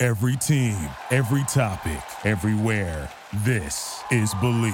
[0.00, 0.76] Every team,
[1.10, 3.10] every topic, everywhere.
[3.44, 4.72] This is Believe.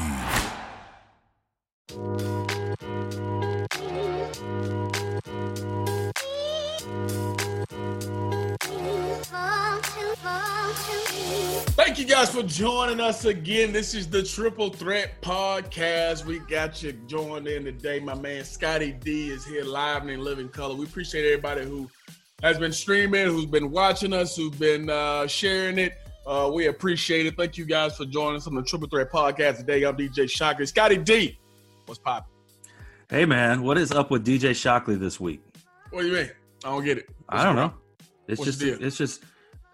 [11.71, 13.73] Thank you guys for joining us again.
[13.73, 16.27] This is the Triple Threat Podcast.
[16.27, 17.99] We got you joined in today.
[17.99, 20.75] My man Scotty D is here live and in living color.
[20.75, 21.89] We appreciate everybody who
[22.45, 25.95] has been streaming, who's been watching us, who's been uh, sharing it.
[26.27, 27.39] Uh, we appreciate it.
[27.39, 29.83] Thank you guys for joining us on the Triple Threat Podcast today.
[29.85, 30.67] I'm DJ Shockley.
[30.67, 31.39] Scotty D,
[31.87, 32.31] what's poppin'?
[33.09, 35.43] Hey man, what is up with DJ Shockley this week?
[35.91, 36.31] What do you mean?
[36.65, 37.09] I don't get it.
[37.29, 37.73] What's I don't know.
[38.29, 39.23] It's just it's just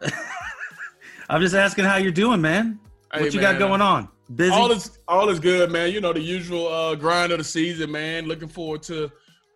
[1.29, 2.79] I'm just asking how you're doing, man.
[3.13, 4.09] Hey, what you man, got going on?
[4.33, 4.53] Busy?
[4.53, 5.91] All is all is good, man.
[5.91, 8.27] You know the usual uh, grind of the season, man.
[8.27, 9.11] Looking forward to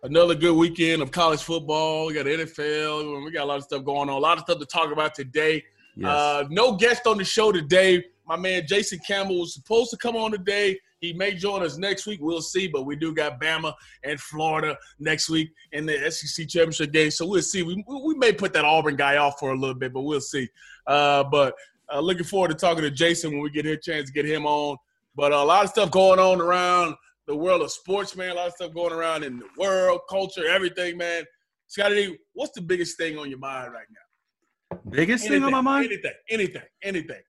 [0.05, 2.05] another good weekend of college football.
[2.05, 3.25] We got NFL.
[3.25, 4.15] We got a lot of stuff going on.
[4.15, 5.63] A lot of stuff to talk about today.
[5.95, 6.09] yes.
[6.09, 8.05] Uh, no guest on the show today.
[8.27, 10.79] My man Jason Campbell was supposed to come on today.
[10.99, 12.19] He may join us next week.
[12.21, 12.67] We'll see.
[12.67, 17.11] But we do got Bama and Florida next week in the SEC championship game.
[17.11, 17.63] So we'll see.
[17.63, 20.47] We, we may put that Auburn guy off for a little bit, but we'll see.
[20.87, 21.55] Uh, but
[21.93, 24.45] uh, looking forward to talking to Jason when we get a chance to get him
[24.45, 24.77] on.
[25.15, 26.95] But a lot of stuff going on around
[27.27, 28.31] the world of sports, man.
[28.31, 31.23] A lot of stuff going around in the world, culture, everything, man.
[31.67, 34.79] Scotty, what's the biggest thing on your mind right now?
[34.89, 35.85] Biggest thing on my mind?
[35.85, 37.21] Anything, anything, anything.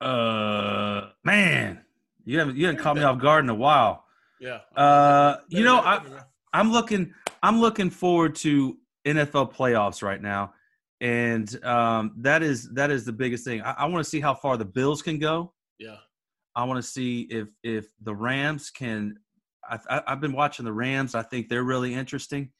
[0.00, 1.82] Uh man.
[2.24, 4.04] You haven't you haven't caught me off guard in a while.
[4.40, 4.58] Yeah.
[4.76, 6.00] Uh you know, I
[6.52, 8.76] I'm looking I'm looking forward to
[9.06, 10.54] NFL playoffs right now.
[11.00, 13.62] And um, that is that is the biggest thing.
[13.62, 15.52] I, I want to see how far the Bills can go.
[15.78, 15.96] yeah.
[16.54, 19.16] I want to see if if the Rams can.
[19.68, 21.14] I, I, I've been watching the Rams.
[21.14, 22.50] I think they're really interesting.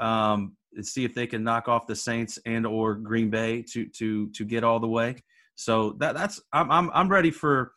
[0.00, 3.86] Um, and see if they can knock off the Saints and or Green Bay to
[3.98, 5.16] to to get all the way.
[5.54, 7.72] So that that's I'm I'm I'm ready for.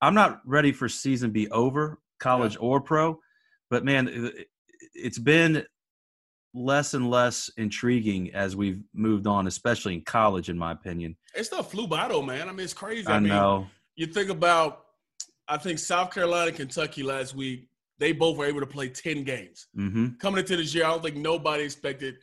[0.00, 3.18] I'm not ready for season be over, college or pro,
[3.70, 4.48] but man, it,
[4.92, 5.64] it's been
[6.52, 11.16] less and less intriguing as we've moved on, especially in college, in my opinion.
[11.34, 12.48] It's stuff flew by though, man.
[12.48, 13.06] I mean, it's crazy.
[13.06, 13.66] I mean, know.
[13.96, 14.83] You think about,
[15.48, 17.68] I think South Carolina, and Kentucky last week,
[17.98, 19.66] they both were able to play 10 games.
[19.74, 22.16] hmm Coming into this year, I don't think nobody expected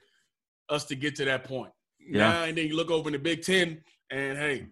[0.70, 1.72] us to get to that point.
[2.00, 2.18] Yeah.
[2.32, 4.68] Now, and then you look over in the Big Ten, and hey,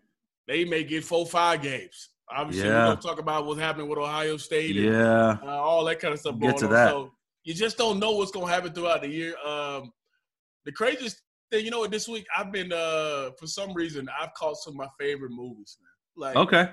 [0.48, 2.10] they may get four, five games.
[2.32, 2.80] Obviously, Yeah.
[2.80, 5.38] we're going to talk about what's happening with Ohio State and Yeah.
[5.44, 6.72] uh, all that kind of stuff Get going to on.
[6.74, 6.90] that.
[6.90, 7.12] So
[7.44, 9.36] you just don't know what's going to happen throughout the year.
[9.46, 9.92] Um,
[10.66, 11.22] the craziest
[11.52, 14.74] thing, you know what, this week I've been, uh, for some reason, I've caught some
[14.74, 16.34] of my favorite movies, man.
[16.34, 16.72] Like, Okay.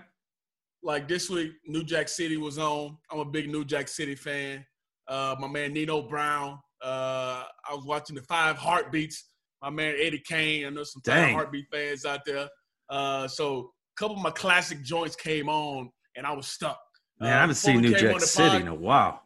[0.86, 2.96] Like this week, New Jack City was on.
[3.10, 4.64] I'm a big New Jack City fan.
[5.08, 6.58] Uh, my man Nino Brown.
[6.82, 9.30] Uh, I was watching the Five Heartbeats.
[9.62, 10.66] My man Eddie Kane.
[10.66, 12.48] I know some Five Heartbeat fans out there.
[12.88, 16.78] Uh, so a couple of my classic joints came on, and I was stuck.
[17.20, 19.22] Man, Uh, I haven't seen New Jack City pod- in a while.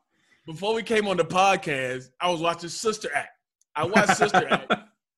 [0.46, 3.28] Before we came on the podcast, I was watching Sister Act.
[3.76, 4.72] I watched Sister Act,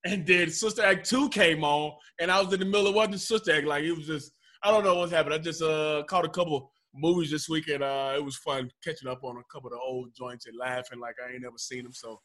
[0.05, 3.17] and then Sister Act Two came on, and I was in the middle of watching
[3.17, 3.65] Sister Act.
[3.65, 4.33] Like it was just,
[4.63, 5.33] I don't know what's happened.
[5.35, 9.09] I just uh, caught a couple movies this week, and uh, it was fun catching
[9.09, 11.83] up on a couple of the old joints and laughing like I ain't never seen
[11.83, 11.93] them.
[11.93, 12.21] So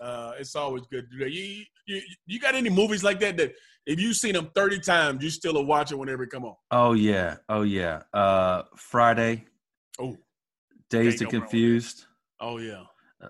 [0.00, 1.32] uh, it's always good to do that.
[1.32, 3.52] You, you, you got any movies like that that
[3.86, 6.54] if you've seen them thirty times, you still will watch it whenever it come on?
[6.70, 7.36] Oh yeah.
[7.48, 8.02] Oh yeah.
[8.14, 9.44] Uh Friday,
[9.98, 10.16] Oh,
[10.88, 11.38] Dazed Can't and go wrong with that.
[11.40, 12.06] Confused.
[12.40, 12.82] oh yeah.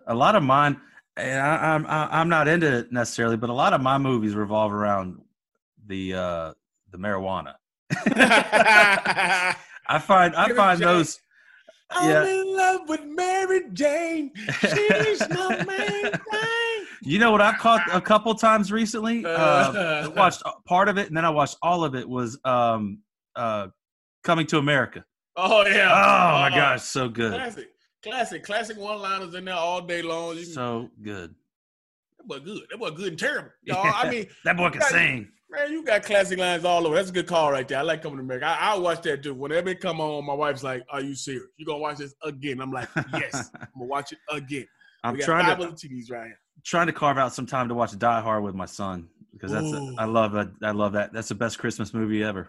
[0.07, 0.81] A lot of mine
[1.17, 4.35] and I, I'm I- I'm not into it necessarily, but a lot of my movies
[4.35, 5.21] revolve around
[5.87, 6.53] the uh
[6.91, 7.55] the marijuana.
[9.89, 10.89] I find I find Jane.
[10.89, 11.21] those
[11.91, 12.27] I'm Yeah.
[12.41, 14.33] in love with Mary Jane.
[14.61, 16.87] She's my main thing.
[17.03, 19.25] You know what I caught a couple times recently?
[19.27, 19.31] Uh,
[19.73, 23.01] I Uh, watched part of it and then I watched all of it was um
[23.37, 23.69] uh
[24.25, 25.05] Coming to America.
[25.37, 25.91] Oh yeah.
[25.91, 27.33] Oh my Uh, gosh, so good.
[27.35, 27.69] Classic,
[28.05, 30.37] classic, classic one-liners in there all day long.
[30.37, 31.35] Can, So good.
[32.19, 32.61] that was good.
[32.71, 33.51] That was good and terrible.
[33.65, 35.29] Y'all, I mean, That boy can sing.
[35.53, 36.97] Man, you got classic lines all over.
[36.97, 37.79] That's a good call right there.
[37.79, 38.47] I like coming to America.
[38.47, 39.35] I, I watch that too.
[39.35, 41.45] Whenever it come on, my wife's like, "Are you serious?
[41.57, 44.67] You gonna watch this again?" I'm like, "Yes, I'm gonna watch it again."
[45.05, 46.39] I'm trying to TVs right here.
[46.65, 49.73] trying to carve out some time to watch Die Hard with my son because that's
[49.73, 50.49] a, I love that.
[50.63, 51.13] I love that.
[51.13, 52.49] That's the best Christmas movie ever.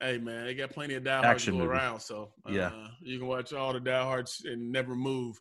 [0.00, 1.78] Hey man, they got plenty of Die Hard Action to go movie.
[1.78, 2.70] around, so uh, Yeah.
[3.00, 5.40] you can watch all the Die Hards and never move.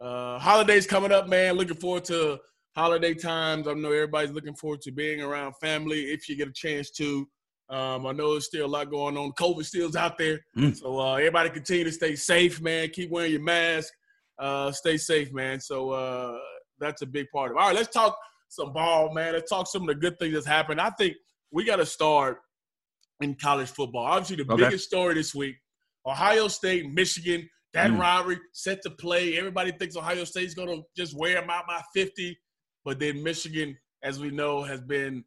[0.00, 1.54] Uh, holidays coming up, man.
[1.54, 2.40] Looking forward to
[2.74, 3.68] holiday times.
[3.68, 7.28] I know everybody's looking forward to being around family if you get a chance to.
[7.68, 9.32] Um, I know there's still a lot going on.
[9.32, 10.76] COVID still's out there, Mm.
[10.76, 12.90] so uh, everybody continue to stay safe, man.
[12.90, 13.92] Keep wearing your mask.
[14.38, 15.60] Uh, stay safe, man.
[15.60, 16.38] So uh,
[16.78, 17.60] that's a big part of it.
[17.60, 18.16] All right, let's talk
[18.48, 19.32] some ball, man.
[19.32, 20.80] Let's talk some of the good things that's happened.
[20.80, 21.14] I think
[21.50, 22.38] we got to start
[23.20, 24.04] in college football.
[24.04, 24.64] Obviously, the Okay.
[24.64, 25.56] biggest story this week:
[26.06, 27.48] Ohio State, Michigan.
[27.74, 28.00] That Mm.
[28.00, 29.38] rivalry set to play.
[29.38, 32.38] Everybody thinks Ohio State's going to just wear them out by 50,
[32.84, 35.24] but then Michigan, as we know, has been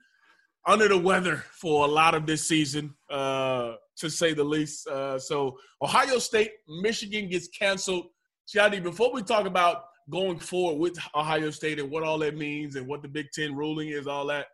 [0.67, 4.87] under the weather for a lot of this season, uh, to say the least.
[4.87, 8.07] Uh, so Ohio State, Michigan gets canceled.
[8.45, 12.75] Scotty, before we talk about going forward with Ohio State and what all that means
[12.75, 14.47] and what the Big Ten ruling is, all that,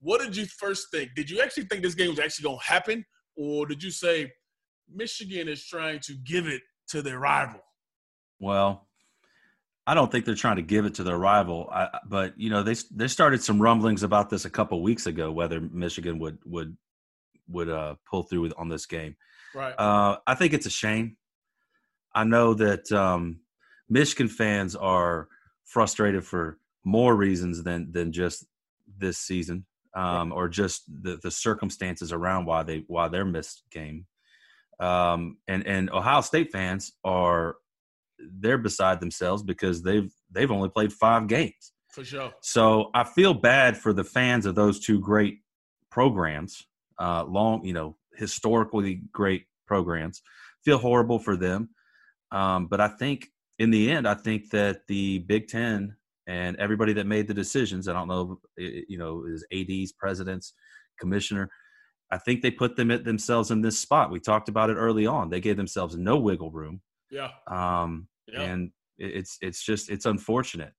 [0.00, 1.10] what did you first think?
[1.14, 3.04] Did you actually think this game was actually going to happen,
[3.36, 4.32] or did you say
[4.92, 7.60] Michigan is trying to give it to their rival?
[8.40, 8.88] Well,
[9.90, 12.62] I don't think they're trying to give it to their rival, I, but you know
[12.62, 16.76] they they started some rumblings about this a couple weeks ago whether Michigan would would
[17.48, 19.16] would uh, pull through with, on this game.
[19.52, 19.74] Right.
[19.76, 21.16] Uh, I think it's a shame.
[22.14, 23.40] I know that um,
[23.88, 25.26] Michigan fans are
[25.64, 28.46] frustrated for more reasons than than just
[28.96, 29.66] this season
[29.96, 34.06] um, or just the, the circumstances around why they why they're missed game.
[34.78, 37.56] Um, and and Ohio State fans are
[38.38, 41.72] they're beside themselves because they've they've only played five games.
[41.90, 42.32] For sure.
[42.42, 45.38] So I feel bad for the fans of those two great
[45.90, 46.64] programs,
[47.00, 50.22] uh, long, you know, historically great programs.
[50.64, 51.70] Feel horrible for them,
[52.30, 53.28] um, but I think
[53.58, 55.96] in the end, I think that the Big Ten
[56.26, 60.54] and everybody that made the decisions, I don't know, you know, is ads, presidents,
[60.98, 61.50] commissioner.
[62.10, 64.10] I think they put them at themselves in this spot.
[64.10, 65.30] We talked about it early on.
[65.30, 67.30] They gave themselves no wiggle room, Yeah.
[67.48, 68.42] um, Yeah.
[68.42, 70.72] and it's it's just it's unfortunate.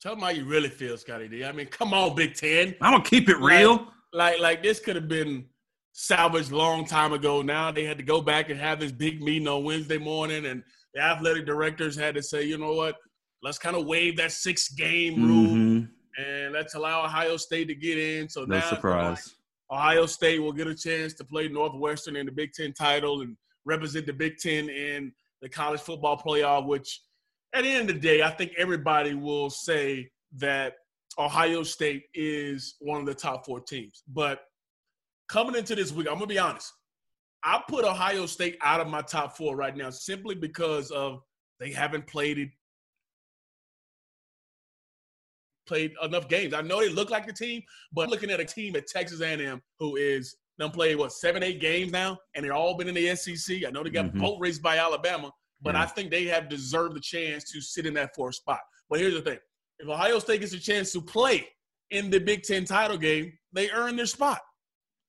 [0.00, 1.44] Tell them how you really feel, Scotty D.
[1.44, 2.74] I mean, come on, Big Ten.
[2.80, 3.88] I'm gonna keep it real.
[4.12, 5.46] Like, like this could have been
[5.92, 7.42] salvaged long time ago.
[7.42, 10.62] Now they had to go back and have this big meeting on Wednesday morning, and
[10.94, 12.96] the athletic directors had to say, you know what,
[13.42, 15.88] let's kind of waive that six game rule Mhm.
[16.18, 18.28] and let's allow Ohio State to get in.
[18.28, 19.34] So No now surprise.
[19.70, 23.36] Ohio State will get a chance to play Northwestern in the Big Ten title and
[23.64, 25.12] represent the Big Ten in
[25.46, 27.00] the college football playoff, which
[27.54, 30.74] at the end of the day, I think everybody will say that
[31.18, 34.02] Ohio State is one of the top four teams.
[34.08, 34.40] But
[35.28, 36.72] coming into this week, I'm going to be honest.
[37.44, 41.20] I put Ohio State out of my top four right now simply because of
[41.60, 42.48] they haven't played it
[45.68, 46.54] played enough games.
[46.54, 49.62] I know they look like the team, but looking at a team at Texas A&M
[49.78, 53.08] who is done played what seven, eight games now, and they've all been in the
[53.14, 53.64] SEC.
[53.66, 54.20] I know they got Mhm.
[54.20, 55.82] boat raced by Alabama, but Yeah.
[55.82, 58.60] I think they have deserved the chance to sit in that fourth spot.
[58.88, 59.38] But here's the thing:
[59.78, 61.48] if Ohio State gets a chance to play
[61.90, 64.40] in the Big Ten title game, they earn their spot.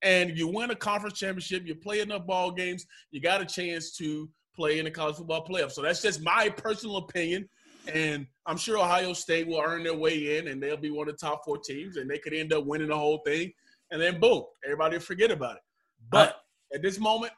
[0.02, 3.96] And you win a conference championship, you play enough ball games, you got a chance
[3.96, 5.72] to play in the college football playoff.
[5.72, 7.48] So that's just my personal opinion.
[7.92, 11.16] And I'm sure Ohio State will earn their way in and they'll be one of
[11.18, 13.52] the top four teams and they could end up winning the whole thing.
[13.90, 15.62] And then boom, everybody will forget about it.
[16.10, 16.36] But
[16.74, 17.32] at this moment,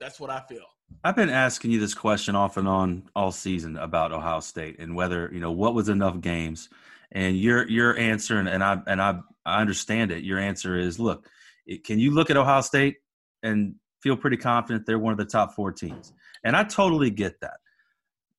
[0.00, 0.64] that's what I feel.
[1.04, 4.94] I've been asking you this question off and on all season about Ohio State and
[4.94, 6.68] whether you know what was enough games.
[7.12, 10.24] And your your answer, and, and I and I I understand it.
[10.24, 11.28] Your answer is, look,
[11.66, 12.96] it, can you look at Ohio State
[13.42, 16.12] and feel pretty confident they're one of the top four teams?
[16.44, 17.58] And I totally get that.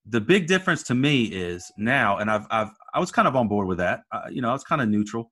[0.05, 3.47] The big difference to me is now, and I've I've I was kind of on
[3.47, 4.01] board with that.
[4.11, 5.31] Uh, you know, I was kind of neutral,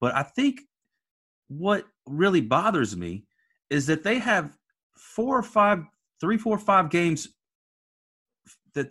[0.00, 0.60] but I think
[1.48, 3.24] what really bothers me
[3.70, 4.56] is that they have
[4.96, 5.84] four or five
[6.20, 7.28] three, four, five games
[8.74, 8.90] that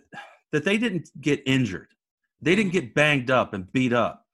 [0.52, 1.88] that they didn't get injured.
[2.40, 4.24] They didn't get banged up and beat up.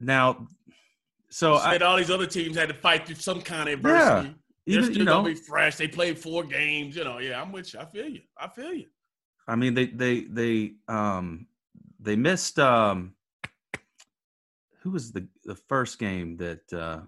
[0.00, 0.46] Now,
[1.30, 4.28] so I, Said all these other teams had to fight through some kind of adversity.
[4.28, 4.34] Yeah.
[4.66, 5.76] They're even still you know, gonna be fresh.
[5.76, 6.96] They played four games.
[6.96, 7.80] You know, yeah, I'm with you.
[7.80, 8.20] I feel you.
[8.38, 8.86] I feel you.
[9.46, 11.46] I mean, they they they um
[12.00, 13.14] they missed um
[14.80, 17.00] who was the the first game that uh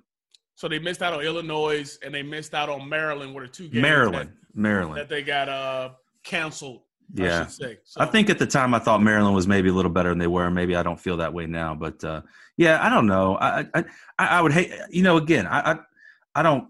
[0.56, 3.68] So they missed out on Illinois and they missed out on Maryland, were the two
[3.68, 5.90] games Maryland that, Maryland that they got uh
[6.24, 6.80] canceled.
[7.16, 7.78] I yeah should say.
[7.84, 10.18] So, I think at the time I thought Maryland was maybe a little better than
[10.18, 10.50] they were.
[10.50, 12.22] Maybe I don't feel that way now, but uh,
[12.56, 13.36] yeah, I don't know.
[13.36, 13.84] I, I
[14.18, 15.78] I I would hate you know again I I,
[16.34, 16.68] I don't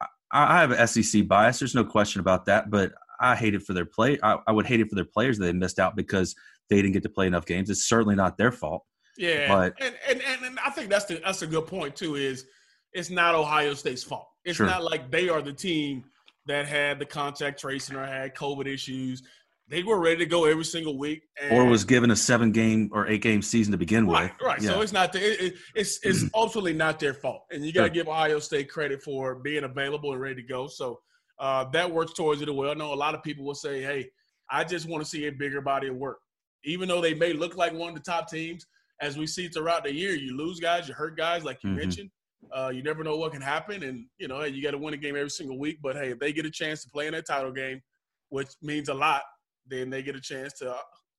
[0.00, 1.60] I, I have an SEC bias.
[1.60, 4.18] There's no question about that, but I hate it for their play.
[4.22, 6.34] I, I would hate it for their players that they missed out because
[6.68, 7.70] they didn't get to play enough games.
[7.70, 8.84] It's certainly not their fault.
[9.16, 12.16] Yeah, But- and, and and and I think that's the that's a good point too.
[12.16, 12.46] Is
[12.92, 14.26] it's not Ohio State's fault.
[14.44, 14.66] It's Sure.
[14.66, 16.04] not like they are the team
[16.46, 19.22] that had the contact tracing or had COVID issues.
[19.68, 22.90] They were ready to go every single week, and, Or was given a seven game
[22.92, 24.40] or eight game season to begin right, with.
[24.42, 24.60] right.
[24.60, 24.70] Yeah.
[24.70, 27.82] So it's not the, it, it- it's it's ultimately not their fault, and you got
[27.82, 27.94] to Sure.
[27.94, 30.66] give Ohio State credit for being available and ready to go.
[30.66, 31.00] So
[31.38, 32.70] uh, that works towards it as well.
[32.70, 34.10] I know a lot of people will say, "Hey,
[34.50, 36.18] I just want to see a bigger body of work,"
[36.64, 38.66] even though they may look like one of the top teams.
[39.00, 41.76] As we see throughout the year, you lose guys, you hurt guys, like you Mhm.
[41.76, 42.10] mentioned.
[42.52, 44.96] Uh, you never know what can happen, and you know you got to win a
[44.96, 45.78] game every single week.
[45.82, 47.80] But hey, if they get a chance to play in that title game,
[48.30, 49.22] which means a lot,
[49.66, 50.76] then they get a chance to uh,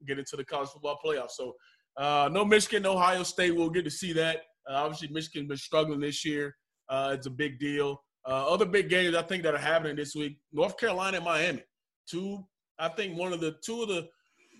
[0.07, 1.31] get into the college football playoffs.
[1.31, 1.53] So
[1.97, 3.51] uh, no Michigan, no Ohio State.
[3.55, 4.37] We'll get to see that.
[4.69, 6.55] Uh, obviously, Michigan's been struggling this year.
[6.89, 8.03] Uh, it's a big deal.
[8.27, 11.63] Uh, other big games I think that are happening this week: North Carolina and Miami.
[12.09, 12.45] Two,
[12.79, 14.07] I think one of the two of the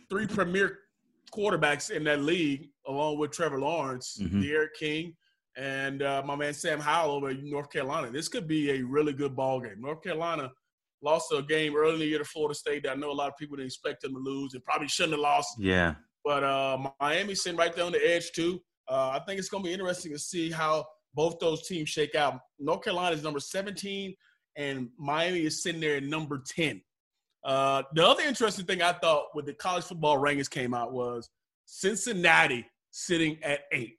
[0.10, 0.78] three premier
[1.36, 4.42] quarterbacks in that league, along with Trevor Lawrence, Mhm.
[4.44, 5.16] D'Eriq King,
[5.58, 8.10] and uh, my man Sam Howell over at North Carolina.
[8.10, 9.80] This could be a really good ball game.
[9.80, 10.52] North Carolina
[11.02, 13.30] lost a game early in the year to Florida State that I know a lot
[13.30, 15.56] of people didn't expect them to lose and probably shouldn't have lost.
[15.60, 15.96] Yeah.
[16.24, 18.62] But uh, Miami's sitting right there on the edge too.
[18.88, 22.16] Uh, I think it's going to be interesting to see how both those teams shake
[22.16, 22.40] out.
[22.60, 24.14] North Carolina is number 17,
[24.56, 26.82] and Miami is sitting there at number 10.
[27.44, 31.30] Uh, the other interesting thing I thought with the college football rankings came out was
[31.66, 33.98] Cincinnati sitting at eight.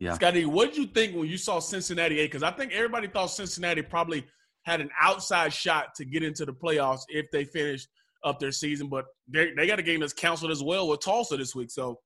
[0.00, 0.14] Yeah.
[0.14, 2.26] Scotty, what did you think when you saw Cincinnati eight?
[2.26, 4.24] Because I think everybody thought Cincinnati probably
[4.64, 7.88] had an outside shot to get into the playoffs if they finished
[8.24, 11.36] up their season, but they they got a game that's canceled as well with Tulsa
[11.36, 11.70] this week.
[11.70, 12.00] So,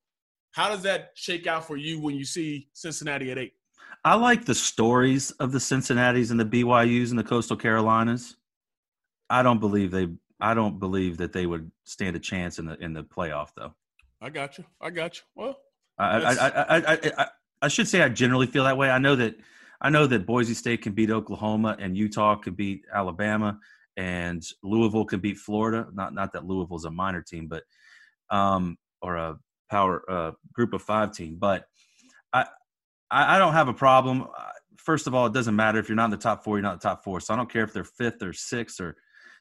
[0.52, 3.52] how does that shake out for you when you see Cincinnati at eight?
[4.04, 8.36] I like the stories of the Cincinnati's and the BYU's and the Coastal Carolinas.
[9.30, 10.08] I don't believe they.
[10.40, 13.72] I don't believe that they would stand a chance in the in the playoff, though.
[14.20, 14.64] I got you.
[14.80, 15.22] I got you.
[15.34, 15.56] Well,
[15.98, 17.26] I I, I, I, I,
[17.64, 18.90] I, should say I generally feel that way.
[18.90, 19.36] I know that
[19.80, 23.58] I know that Boise State can beat Oklahoma and Utah can beat Alabama
[23.96, 25.86] and Louisville can beat Florida.
[25.92, 27.64] Not not that Louisville's a minor team, but
[28.30, 29.38] um or a
[29.70, 31.36] power uh, group of five team.
[31.38, 31.66] But
[32.32, 32.46] I
[33.10, 34.26] I, don't have a problem.
[34.76, 36.56] First of all, it doesn't matter if you're not in the top four.
[36.56, 37.20] You're not in the top four.
[37.20, 38.96] So I don't care if they're fifth or sixth or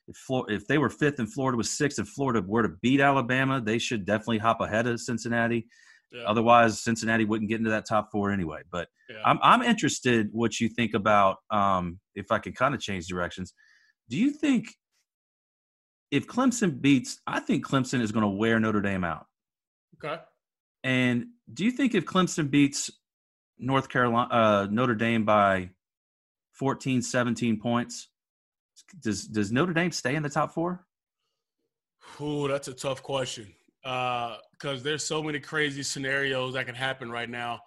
[0.07, 2.99] if Flor- if they were fifth and Florida was sixth and Florida were to beat
[2.99, 5.67] Alabama, they should definitely hop ahead of Cincinnati.
[6.13, 6.23] Yeah.
[6.25, 8.61] Otherwise, Cincinnati wouldn't get into that top four anyway.
[8.71, 9.17] But Yeah.
[9.25, 13.53] I'm I'm interested what you think about um, if I could kind of change directions.
[14.09, 14.67] Do you think
[16.11, 19.25] if Clemson beats, I think Clemson is going to wear Notre Dame out.
[20.03, 20.21] okay.
[20.83, 22.91] And do you think if Clemson beats
[23.57, 25.69] North Carolina, uh, Notre Dame by
[26.51, 28.09] 14, 17 points,
[29.01, 30.85] does does Notre Dame stay in the top four?
[32.21, 33.47] Ooh, that's a tough question
[34.63, 37.59] because there's so many crazy scenarios that can happen right now,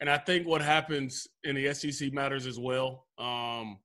[0.00, 3.06] and I think what happens in the SEC matters as well.
[3.18, 3.80] Um,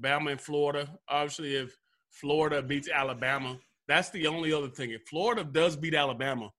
[0.00, 0.98] Bama and Florida.
[1.08, 1.76] Obviously, if
[2.10, 4.90] Florida beats Alabama, that's the only other thing.
[4.90, 6.50] If Florida does beat Alabama,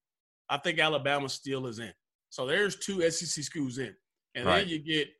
[0.48, 1.92] I think Alabama still is in.
[2.30, 3.94] So there's two SEC schools in,
[4.34, 4.60] and Right.
[4.60, 5.10] then you get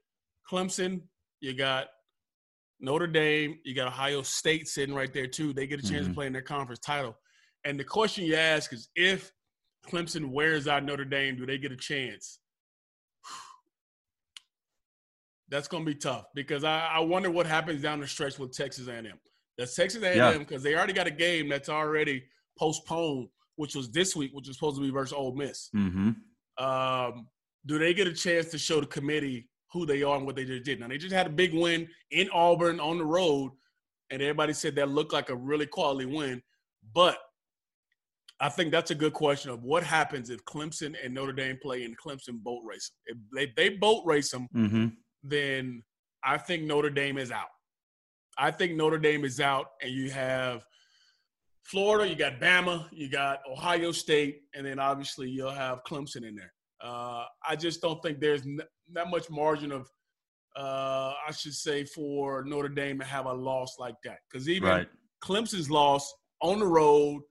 [0.51, 1.03] Clemson.
[1.41, 1.89] You got
[2.81, 3.61] Notre Dame.
[3.65, 5.53] You got Ohio State sitting right there too.
[5.53, 6.15] They get a chance to Mhm.
[6.15, 7.19] play in their conference title.
[7.65, 9.31] And the question you ask is if
[9.89, 12.39] Clemson wears out Notre Dame, do they get a chance?
[15.49, 18.53] That's going to be tough because I, I wonder what happens down the stretch with
[18.57, 19.07] Texas A&M.
[19.59, 20.39] Does Texas A&M Yeah.
[20.39, 22.25] because they already got a game that's already
[22.59, 25.69] postponed, which was this week, which was supposed to be versus Ole Miss.
[25.77, 26.65] Mm-hmm.
[26.65, 27.29] Um,
[27.67, 30.45] do they get a chance to show the committee who they are and what they
[30.45, 30.81] just did?
[30.81, 33.53] Now they just had a big win in Auburn on the road,
[34.11, 36.43] and everybody said that looked like a really quality win.
[36.95, 37.19] But
[38.43, 41.85] I think that's a good question of what happens if Clemson and Notre Dame play
[41.85, 42.91] in Clemson boat race.
[43.07, 44.87] If they, they boat race them, Mm-hmm.
[45.23, 45.83] then
[46.25, 47.53] I think Notre Dame is out.
[48.37, 50.63] I think Notre Dame is out, and you have
[51.65, 56.35] Florida, you got Bama, you got Ohio State, and then obviously you'll have Clemson in
[56.35, 56.53] there.
[56.83, 58.59] Uh, I just don't think there's n-
[58.95, 59.89] that much margin of,
[60.57, 64.19] uh, I should say, for Notre Dame to have a loss like that.
[64.31, 64.89] Because even Right.
[65.23, 67.23] Clemson's loss on the road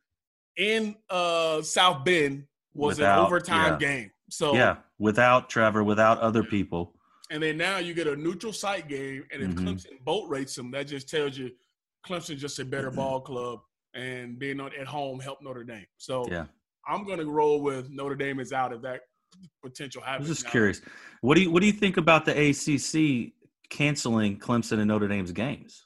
[0.57, 3.87] in uh, South Bend was Without- an overtime yeah.
[3.87, 4.11] game.
[4.29, 4.77] So Yeah.
[4.99, 6.95] Without Trevor, without other people.
[7.29, 9.59] and then now you get a neutral site game, and if Mhm.
[9.59, 11.49] Clemson boat rates them, that just tells you
[12.05, 13.59] Clemson's just a better ball club,
[13.93, 15.85] and being at home help Notre Dame.
[15.97, 16.45] So Yeah.
[16.87, 19.01] I'm going to roll with Notre Dame is out if that
[19.63, 20.07] potential happens.
[20.07, 20.29] I happens.
[20.29, 20.81] was just Now, curious.
[21.21, 23.33] What do you what do you think about the ACC
[23.69, 25.85] canceling Clemson and Notre Dame's games?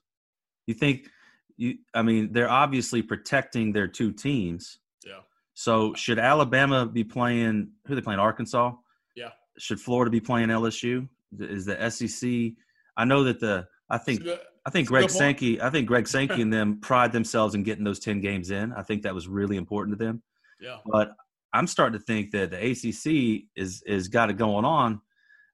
[0.67, 1.09] You think
[1.57, 4.79] you I mean they're obviously protecting their two teams.
[5.05, 5.19] Yeah.
[5.53, 8.73] So should Alabama be playing who are they playing Arkansas?
[9.15, 9.29] Yeah.
[9.57, 11.07] should Florida be playing LSU?
[11.39, 12.53] Is the SEC?
[12.97, 14.23] I know that the I think
[14.65, 17.99] I think Greg Sankey I think Greg Sankey and them pride themselves in getting those
[17.99, 18.73] ten games in.
[18.73, 20.21] I think that was really important to them.
[20.59, 20.77] Yeah.
[20.85, 21.11] But
[21.53, 25.01] I'm starting to think that the ACC is is got it going on.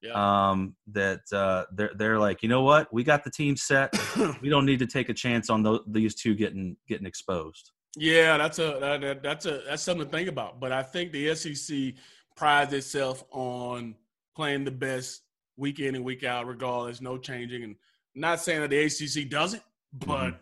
[0.02, 0.50] Yeah.
[0.50, 3.94] Um, that uh, they're they're like, you know what, we got the team set.
[4.42, 7.70] we don't need to take a chance on those, these two getting getting exposed.
[7.96, 10.58] Yeah, that's a that, that's a that's something to think about.
[10.58, 11.94] But I think the SEC
[12.36, 13.94] prides itself on
[14.34, 15.22] playing the best
[15.56, 17.62] week in and week out, regardless, no changing.
[17.62, 17.76] And
[18.14, 20.36] not saying that the ACC doesn't, but mm-hmm.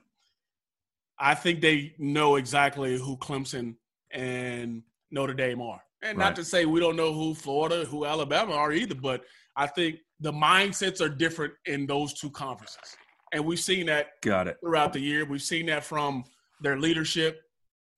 [1.19, 3.75] I think they know exactly who Clemson
[4.11, 5.83] and Notre Dame are.
[6.03, 6.25] And right.
[6.25, 9.25] not to say we don't know who Florida, who Alabama are either, but
[9.57, 12.97] I think the mindsets are different in those two conferences.
[13.33, 14.57] And we've seen that Got it.
[14.63, 15.25] throughout the year.
[15.25, 16.25] We've seen that from
[16.61, 17.41] their leadership.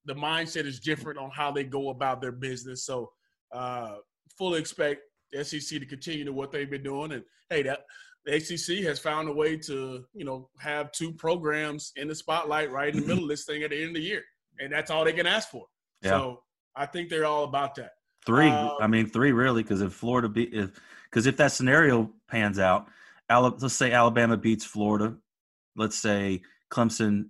[0.05, 2.85] The mindset is different on how they go about their business.
[2.85, 3.11] So
[3.51, 3.95] uh,
[4.37, 7.13] fully expect the SEC to continue to what they've been doing.
[7.13, 7.85] And hey, that
[8.25, 12.71] the ACC has found a way to, you know, have two programs in the spotlight
[12.71, 14.23] right in the middle of this thing at the end of the year.
[14.59, 15.65] And that's all they can ask for.
[16.01, 16.11] Yeah.
[16.11, 16.43] So
[16.75, 17.91] I think they're all about that.
[18.25, 18.49] Three.
[18.49, 20.71] Um, I mean, three really, because if Florida be if
[21.13, 22.87] because if that scenario pans out,
[23.29, 25.15] let's say Alabama beats Florida,
[25.75, 26.41] let's say
[26.71, 27.25] Clemson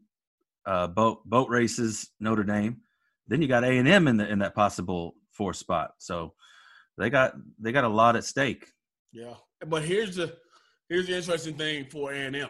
[0.65, 2.77] uh, boat boat races Notre Dame,
[3.27, 5.91] then you got A and M in the in that possible four spot.
[5.97, 6.33] So
[6.97, 8.67] they got they got a lot at stake.
[9.11, 9.33] Yeah,
[9.67, 10.37] but here's the
[10.87, 12.49] here's the interesting thing for A and M.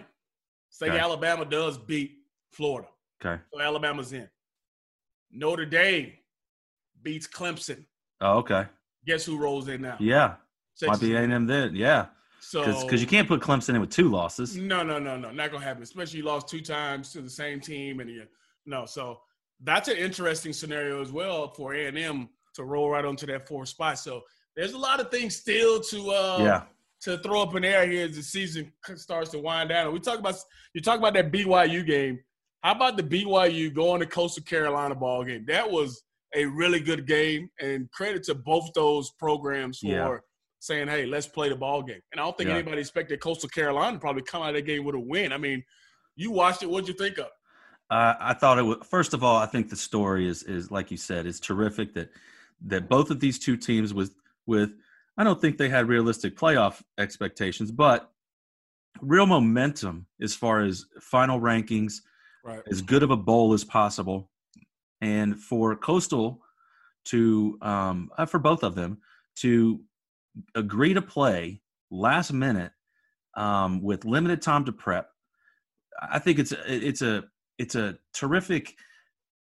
[0.69, 0.99] Say okay.
[0.99, 2.11] Alabama does beat
[2.51, 2.89] Florida.
[3.23, 3.41] Okay.
[3.51, 4.29] So Alabama's in.
[5.31, 6.13] Notre Dame
[7.01, 7.85] beats Clemson.
[8.21, 8.67] Oh, okay.
[9.05, 9.97] Guess who rolls in now?
[9.99, 10.35] Yeah.
[10.79, 11.01] Texas.
[11.01, 11.75] Might be A&M then.
[11.75, 12.07] Yeah.
[12.39, 14.55] So because you can't put Clemson in with two losses.
[14.55, 15.81] No, no, no, no, not gonna happen.
[15.81, 18.23] Especially you lost two times to the same team, and you
[18.65, 18.85] no.
[18.85, 19.21] So
[19.63, 23.47] that's an interesting scenario as well for A and M to roll right onto that
[23.47, 23.97] fourth spot.
[23.97, 24.21] So
[24.55, 26.63] there's a lot of things still to uh, yeah
[27.03, 29.85] to throw up in air here as the season starts to wind down.
[29.85, 30.35] And we talk about
[30.73, 32.19] you talk about that BYU game.
[32.61, 35.43] How about the BYU going to Coastal Carolina ball game?
[35.47, 40.17] That was a really good game, and credit to both those programs for yeah.
[40.63, 42.55] Saying, "Hey, let's play the ball game." And I don't think yeah.
[42.55, 45.33] anybody expected Coastal Carolina to probably come out of that game with a win.
[45.33, 45.63] I mean,
[46.15, 46.69] you watched it.
[46.69, 47.27] What'd you think of?
[47.89, 48.77] Uh, I thought it was.
[48.89, 51.93] First of all, I think the story is is like you said, is terrific.
[51.93, 52.09] That
[52.65, 54.71] that both of these two teams with with
[55.17, 58.09] I don't think they had realistic playoff expectations, but
[59.01, 61.95] real momentum as far as final rankings,
[62.43, 62.61] right.
[62.69, 64.29] as good of a bowl as possible
[65.01, 66.39] and for Coastal
[67.05, 68.99] to um, uh, for both of them
[69.35, 69.81] to
[70.55, 72.71] agree to play last minute
[73.35, 75.09] um, with limited time to prep.
[76.01, 77.23] I think it's a, it's a
[77.57, 78.73] it's a terrific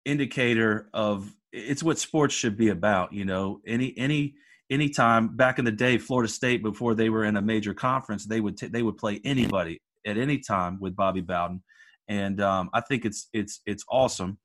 [0.05, 3.13] indicator of it's what sports should be about.
[3.13, 4.35] You know, any any
[4.69, 8.25] any time back in the day, Florida State before they were in a major conference,
[8.25, 11.63] they would t- they would play anybody at any time with Bobby Bowden,
[12.07, 14.39] and um, I think it's it's it's awesome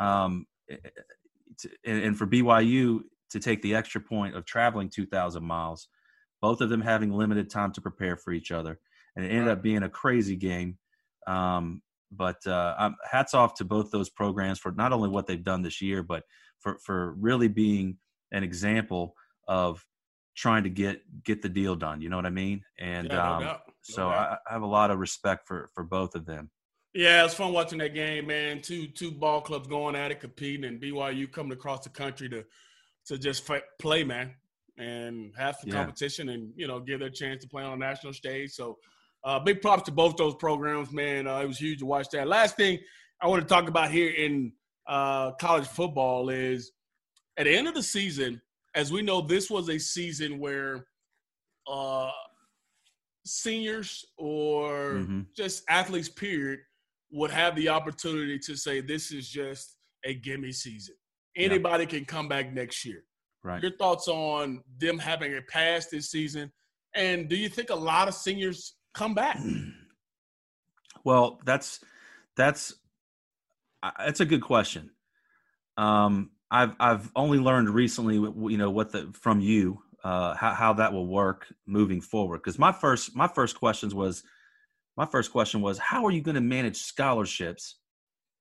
[0.00, 0.46] um,
[1.84, 5.88] and for BYU to take the extra point of traveling 2,000 miles,
[6.40, 8.78] both of them having limited time to prepare for each other,
[9.16, 10.78] and it ended up being a crazy game.
[11.26, 15.62] Um, but uh, hats off to both those programs for not only what they've done
[15.62, 16.24] this year, but
[16.58, 17.98] for for really being
[18.32, 19.14] an example
[19.46, 19.84] of
[20.36, 22.00] trying to get get the deal done.
[22.00, 22.62] You know what I mean?
[22.78, 25.84] And yeah, no um, no so I, I have a lot of respect for for
[25.84, 26.50] both of them.
[26.92, 28.60] Yeah, it was fun watching that game, man.
[28.60, 32.44] Two two ball clubs going at it, competing, and BYU coming across the country to
[33.10, 34.32] to just f- play, man,
[34.78, 35.76] and have some yeah.
[35.76, 38.52] competition, and you know, give their chance to play on a national stage.
[38.52, 38.78] So,
[39.24, 41.26] uh, big props to both those programs, man.
[41.26, 42.28] Uh, it was huge to watch that.
[42.28, 42.78] Last thing
[43.20, 44.52] I want to talk about here in
[44.86, 46.70] uh, college football is
[47.36, 48.40] at the end of the season,
[48.76, 50.86] as we know, this was a season where
[51.68, 52.10] uh,
[53.26, 55.20] seniors or mm-hmm.
[55.36, 56.60] just athletes, period
[57.10, 60.94] would have the opportunity to say this is just a gimme season.
[61.36, 63.04] Anybody can come back next year.
[63.42, 63.62] Right.
[63.62, 66.52] Your thoughts on them having a pass this season,
[66.94, 69.38] and do you think a lot of seniors come back?
[71.02, 71.80] Well, that's
[72.36, 72.74] that's
[73.98, 74.90] that's a good question.
[75.78, 80.72] Um, I've I've only learned recently, you know, what the from you uh, how how
[80.74, 82.38] that will work moving forward.
[82.38, 84.22] Because my first my first questions was
[84.96, 87.76] my first question was how are you going to manage scholarships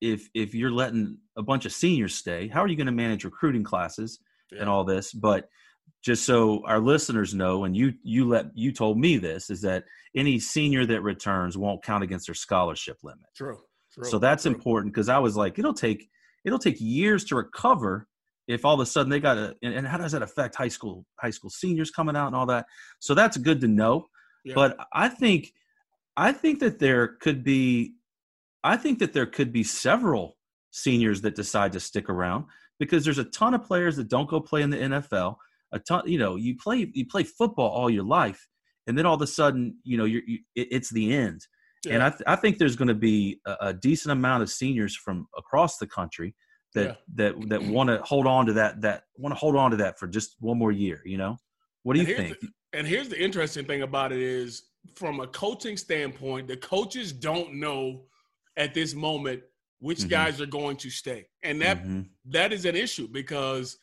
[0.01, 3.23] if if you're letting a bunch of seniors stay how are you going to manage
[3.23, 4.19] recruiting classes
[4.51, 4.61] yeah.
[4.61, 5.49] and all this but
[6.03, 9.83] just so our listeners know and you you let you told me this is that
[10.15, 13.57] any senior that returns won't count against their scholarship limit true,
[13.93, 14.53] true so that's true.
[14.53, 16.09] important because i was like it'll take
[16.45, 18.07] it'll take years to recover
[18.49, 20.67] if all of a sudden they got a and, and how does that affect high
[20.67, 22.65] school high school seniors coming out and all that?
[22.97, 24.07] So that's good to know.
[24.43, 24.55] Yeah.
[24.55, 25.53] But I think
[26.17, 27.93] I think that there could be
[28.63, 30.37] I think that there could be several
[30.71, 32.45] seniors that decide to stick around
[32.79, 35.35] because there's a ton of players that don't go play in the NFL.
[35.71, 38.47] A ton, you know, you play you play football all your life,
[38.87, 41.41] and then all of a sudden, you know, you're, you, it, it's the end.
[41.89, 44.95] And I, th- I think there's going to be a, a decent amount of seniors
[44.97, 46.35] from across the country
[46.73, 46.95] that Yeah.
[47.15, 49.97] that that want to hold on to that that want to hold on to that
[49.97, 51.01] for just one more year.
[51.05, 51.37] You know,
[51.83, 52.41] what do you And here's think?
[52.41, 54.63] the- and here's the interesting thing about it is,
[54.95, 58.03] from a coaching standpoint, the coaches don't know
[58.59, 59.41] at this moment
[59.81, 60.09] which Mhm.
[60.09, 62.09] guys are going to stay, and that Mhm.
[62.25, 63.77] that is an issue because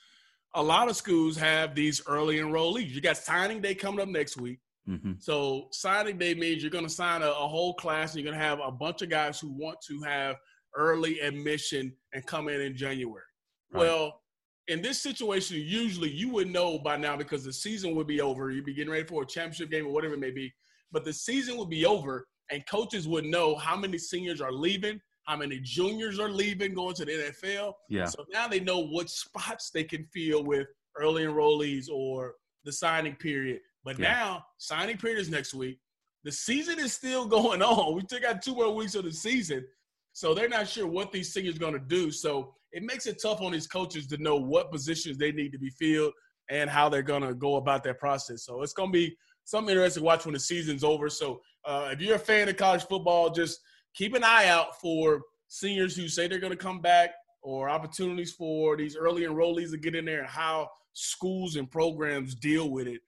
[0.54, 2.90] a lot of schools have these early enrollees.
[2.90, 4.60] You got signing day coming up next week.
[4.86, 5.20] Mhm.
[5.22, 8.38] So signing day means you're going to sign a, a whole class, and you're going
[8.38, 10.36] to have a bunch of guys who want to have
[10.74, 13.24] early admission and come in in January.
[13.70, 13.80] Right.
[13.80, 14.22] Well,
[14.68, 18.50] in this situation, usually you would know by now because the season would be over.
[18.50, 20.54] You'd be getting ready for a championship game or whatever it may be.
[20.92, 25.00] But the season would be over, and coaches would know how many seniors are leaving,
[25.24, 27.72] how many juniors are leaving, going to the NFL.
[27.88, 28.04] Yeah.
[28.06, 33.16] So now they know what spots they can fill with early enrollees or the signing
[33.16, 33.60] period.
[33.84, 34.12] But Yeah.
[34.12, 35.78] now signing period is next week.
[36.24, 37.94] The season is still going on.
[37.94, 39.66] We still got two more weeks of the season.
[40.12, 42.10] So they're not sure what these seniors are going to do.
[42.10, 45.58] So it makes it tough on these coaches to know what positions they need to
[45.58, 46.12] be filled
[46.50, 48.44] and how they're going to go about that process.
[48.44, 51.08] So it's going to be something interesting to watch when the season's over.
[51.08, 53.60] So uh, if you're a fan of college football, just
[53.94, 57.10] keep an eye out for seniors who say they're going to come back
[57.42, 62.34] or opportunities for these early enrollees to get in there and how schools and programs
[62.34, 63.00] deal with it.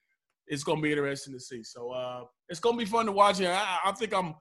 [0.47, 1.63] It's going to be interesting to see.
[1.63, 3.39] So uh, it's going to be fun to watch.
[3.41, 4.35] And I, I think I'm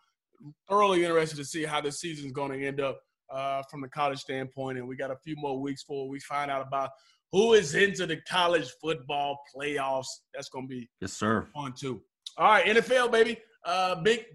[0.69, 2.99] thoroughly interested to see how this season's going to end up
[3.29, 4.77] uh, from the college standpoint.
[4.77, 6.91] And we got a few more weeks before we find out about
[7.31, 10.05] who is into the college football playoffs.
[10.33, 11.47] That's going to be Yes, sir.
[11.53, 12.01] fun too.
[12.37, 13.37] All right, NFL baby.
[13.67, 14.25] Uh, big.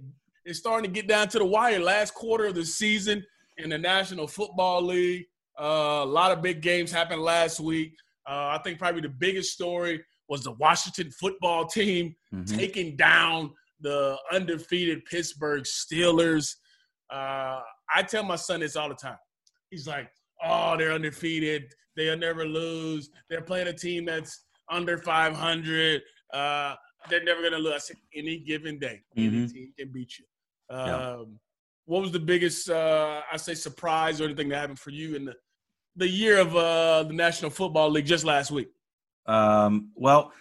[0.44, 1.78] It's starting to get down to the wire.
[1.80, 3.24] Last quarter of the season
[3.56, 5.24] in the National Football League.
[5.58, 7.94] Uh, a lot of big games happened last week.
[8.28, 12.56] Uh, I think probably the biggest story was the Washington football team Mhm.
[12.56, 16.56] taking down the undefeated Pittsburgh Steelers.
[17.10, 17.60] Uh,
[17.94, 19.18] I tell my son this all the time.
[19.70, 20.10] He's like,
[20.42, 21.74] "Oh, they're undefeated.
[21.96, 23.10] They'll never lose.
[23.28, 26.02] They're playing a team that's under 500.
[26.32, 26.76] Uh,
[27.08, 29.52] they're never gonna lose." I said, "Any given day, any Mhm.
[29.52, 30.24] team can beat you."
[30.70, 31.12] Yeah.
[31.14, 31.38] Um,
[31.84, 35.24] What was the biggest, uh, I say, surprise or anything that happened for you in
[35.24, 35.34] the
[35.96, 38.68] the year of uh, the National Football League just last week?
[39.26, 40.32] Um, well,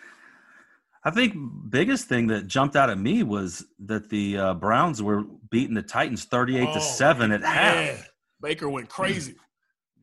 [1.04, 1.36] I think
[1.70, 5.82] biggest thing that jumped out at me was that the uh, Browns were beating the
[5.82, 8.08] Titans thirty-eight Oh, to seven at half.
[8.40, 9.36] Baker went crazy.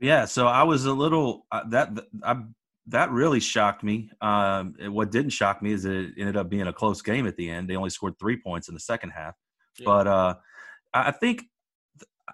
[0.00, 1.90] Yeah, so I was a little uh, that
[2.24, 2.42] I,
[2.88, 4.10] that really shocked me.
[4.20, 7.36] Um, what didn't shock me is that it ended up being a close game at
[7.36, 7.68] the end.
[7.68, 9.34] They only scored three points in the second half,
[9.78, 9.84] Yeah.
[9.84, 10.34] but uh,
[10.94, 11.44] I I think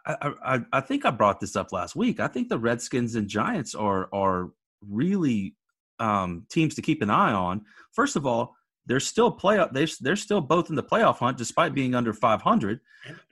[0.06, 2.20] I, I, I think I brought this up last week.
[2.20, 4.50] I think the Redskins and Giants are are
[4.88, 5.54] really
[5.98, 7.62] um, teams to keep an eye on.
[7.92, 8.54] First of all,
[8.86, 9.72] they're still playoff.
[9.72, 12.80] They they're still both in the playoff hunt despite being under 500.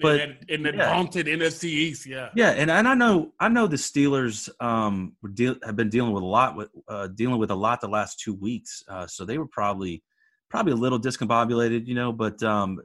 [0.00, 0.92] But- in, the yeah.
[0.92, 2.28] vaunted NFC East, yeah.
[2.34, 6.12] Yeah, and, and I know I know the Steelers um were deal, have been dealing
[6.12, 9.24] with a lot with uh, dealing with a lot the last two weeks, uh, so
[9.24, 10.02] they were probably
[10.50, 12.12] probably a little discombobulated, you know.
[12.12, 12.80] But um,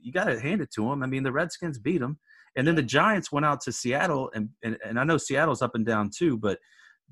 [0.00, 1.02] you got to hand it to them.
[1.02, 2.18] I mean, the Redskins beat them,
[2.56, 5.74] and then the Giants went out to Seattle, and and, and I know Seattle's up
[5.74, 6.58] and down too, but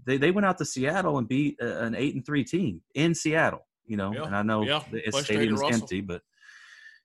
[0.04, 3.66] they they went out to Seattle and beat an eight and three team in Seattle,
[3.90, 4.14] you know.
[4.14, 6.22] Yeah, And I know yeah, the stadium is empty, but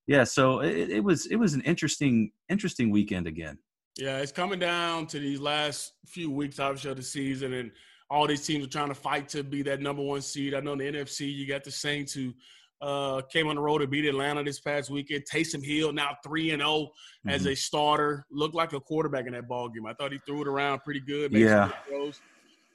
[0.05, 3.57] yeah, so it, it was it was an interesting interesting weekend again.
[3.97, 7.71] Yeah, it's coming down to these last few weeks, obviously, of the season, and
[8.09, 10.53] all these teams are trying to fight to be that number one seed.
[10.53, 12.33] I know in the NFC, you got the Saints who
[12.81, 15.23] uh, came on the road to beat Atlanta this past weekend.
[15.31, 16.89] Taysom Hill now three and zero
[17.25, 17.51] as Mhm.
[17.53, 18.25] a starter.
[18.29, 19.87] Looked like a quarterback in that ball game.
[19.87, 21.31] I thought he threw it around pretty good.
[21.31, 21.71] made Yeah.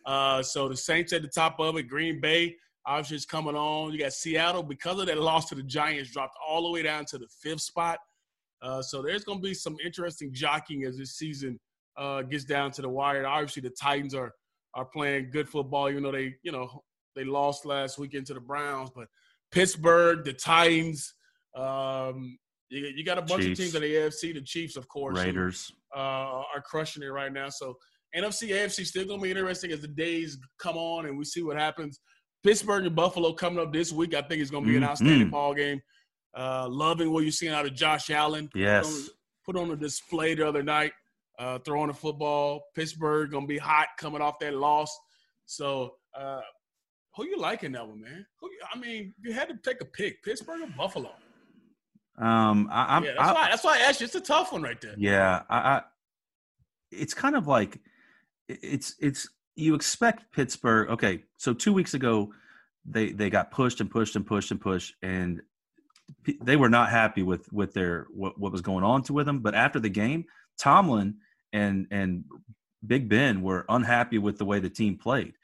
[0.04, 1.84] Uh, so the Saints at the top of it.
[1.84, 3.92] Green Bay obviously is coming on.
[3.92, 7.04] You got Seattle because of that loss to the Giants dropped all the way down
[7.06, 7.98] to the fifth spot.
[8.62, 11.58] Uh, so there's going to be some interesting jockeying as this season
[11.96, 13.26] uh, gets down to the wire.
[13.26, 14.32] Obviously, the Titans are
[14.74, 16.82] are playing good football, even though they you know
[17.16, 18.90] they lost last weekend to the Browns.
[18.94, 19.08] But
[19.50, 21.14] Pittsburgh, the Titans,
[21.56, 22.38] um,
[22.68, 23.58] you, you got a bunch Chiefs.
[23.58, 24.34] of teams in the AFC.
[24.34, 25.72] The Chiefs, of course, who, Raiders.
[25.96, 25.98] uh,
[26.54, 27.48] are crushing it right now.
[27.48, 27.76] So
[28.16, 31.42] NFC, AFC still going to be interesting as the days come on and we see
[31.42, 32.00] what happens.
[32.42, 34.14] Pittsburgh and Buffalo coming up this week.
[34.14, 34.86] I think it's going to be an Mhm.
[34.88, 35.80] outstanding ball game.
[36.36, 38.48] Uh, loving what you're seeing out of Josh Allen.
[38.48, 39.10] Put on- Yes.
[39.44, 40.92] Put on a display the other night,
[41.38, 42.62] uh, throwing the football.
[42.74, 44.96] Pittsburgh going to be hot coming off that loss.
[45.46, 46.40] So Uh,
[47.14, 48.26] who you liking that one, man?
[48.40, 51.14] Who, I mean, you had to take a pick: Pittsburgh or Buffalo.
[52.18, 53.04] Um, I, I'm.
[53.04, 53.48] Yeah, that's I, why.
[53.48, 54.06] That's why I asked you.
[54.06, 54.94] It's a tough one right there.
[54.98, 55.82] Yeah, I, I.
[56.90, 57.78] It's kind of like,
[58.48, 59.28] it's it's
[59.60, 60.90] you expect Pittsburgh.
[60.90, 62.32] Okay, so two weeks ago,
[62.84, 65.42] they they got pushed and pushed and pushed and pushed, and
[66.42, 69.40] they were not happy with with their what, what was going on to with them.
[69.40, 70.24] But after the game,
[70.58, 71.16] Tomlin
[71.52, 72.24] and and
[72.86, 75.34] Big Ben were unhappy with the way the team played.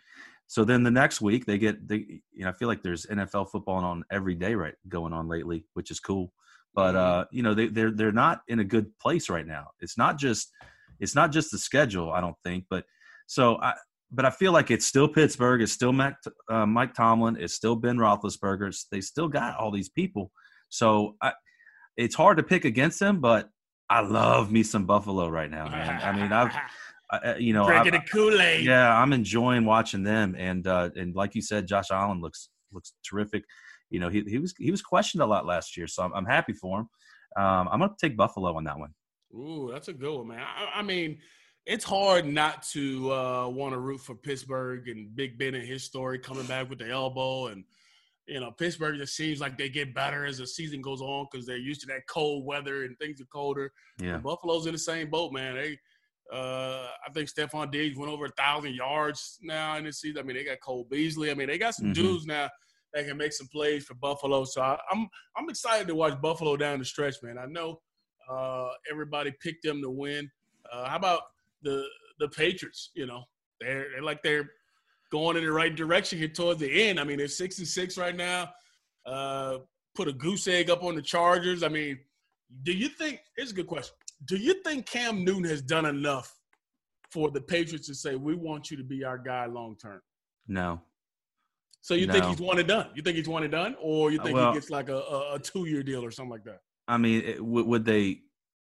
[0.48, 3.50] So then the next week they get they you know I feel like there's NFL
[3.50, 6.32] football on every day right going on lately, which is cool.
[6.74, 7.20] But Mm-hmm.
[7.20, 9.70] uh, you know they they're they're not in a good place right now.
[9.80, 10.52] It's not just
[11.00, 12.84] it's not just the schedule, I don't think, but
[13.26, 13.74] so I
[14.16, 16.16] but I feel like it's still Pittsburgh, it's still Mac,
[16.50, 18.62] uh, Mike Tomlin, it's still Ben Roethlisberger.
[18.68, 20.32] It's- They still got all these people,
[20.70, 21.32] so I,
[21.96, 23.20] it's hard to pick against them.
[23.20, 23.48] But
[23.88, 26.00] I love me some Buffalo right now, man.
[26.02, 26.52] I mean, I've
[27.12, 28.64] I, uh, you know I've- drinking the Kool Aid.
[28.66, 32.94] yeah, I'm enjoying watching them, and uh, and like you said, Josh Allen looks looks
[33.08, 33.44] terrific.
[33.90, 36.26] You know, he he was he was questioned a lot last year, so I'm, I'm
[36.26, 36.88] happy for him.
[37.36, 38.92] Um, I'm gonna take Buffalo on that one.
[39.34, 40.40] Ooh, that's a good one, man.
[40.40, 41.18] I, I mean,
[41.66, 45.82] it's hard not to uh, want to root for Pittsburgh and Big Ben and his
[45.82, 47.48] story coming back with the elbow.
[47.48, 47.64] And,
[48.26, 51.44] you know, Pittsburgh just seems like they get better as the season goes on because
[51.46, 53.72] they're used to that cold weather and things are colder.
[53.98, 55.56] Yeah, And Buffalo's in the same boat, man.
[55.56, 55.78] They,
[56.32, 60.18] uh, I think Stefon Diggs went over a thousand yards now in this season.
[60.20, 61.30] I mean, they got Cole Beasley.
[61.30, 61.94] I mean, they got some Mhm.
[61.94, 62.48] dudes now
[62.92, 64.44] that can make some plays for Buffalo.
[64.44, 67.38] So I, I'm I'm excited to watch Buffalo down the stretch, man.
[67.38, 67.80] I know
[68.28, 70.28] uh, everybody picked them to win.
[70.72, 71.20] Uh, how about
[71.66, 71.84] the
[72.18, 72.90] the Patriots?
[72.94, 73.24] You know,
[73.60, 74.50] they're, they're like they're
[75.12, 76.98] going in the right direction here towards the end.
[76.98, 78.50] I mean, they're six and six right now.
[79.04, 79.58] Uh,
[79.94, 81.62] put a goose egg up on the Chargers.
[81.62, 81.98] I mean,
[82.62, 83.20] do you think?
[83.36, 83.94] Here's a good question.
[84.24, 86.32] Do you think Cam Newton has done enough
[87.10, 90.00] for the Patriots to say we want you to be our guy long term?
[90.48, 90.80] no,
[91.80, 92.88] So you think he's one and done?
[92.94, 95.34] You think he's one and done, or you think well- he gets like a, a,
[95.34, 96.60] a two year deal or something like that?
[96.88, 98.20] I mean, would they?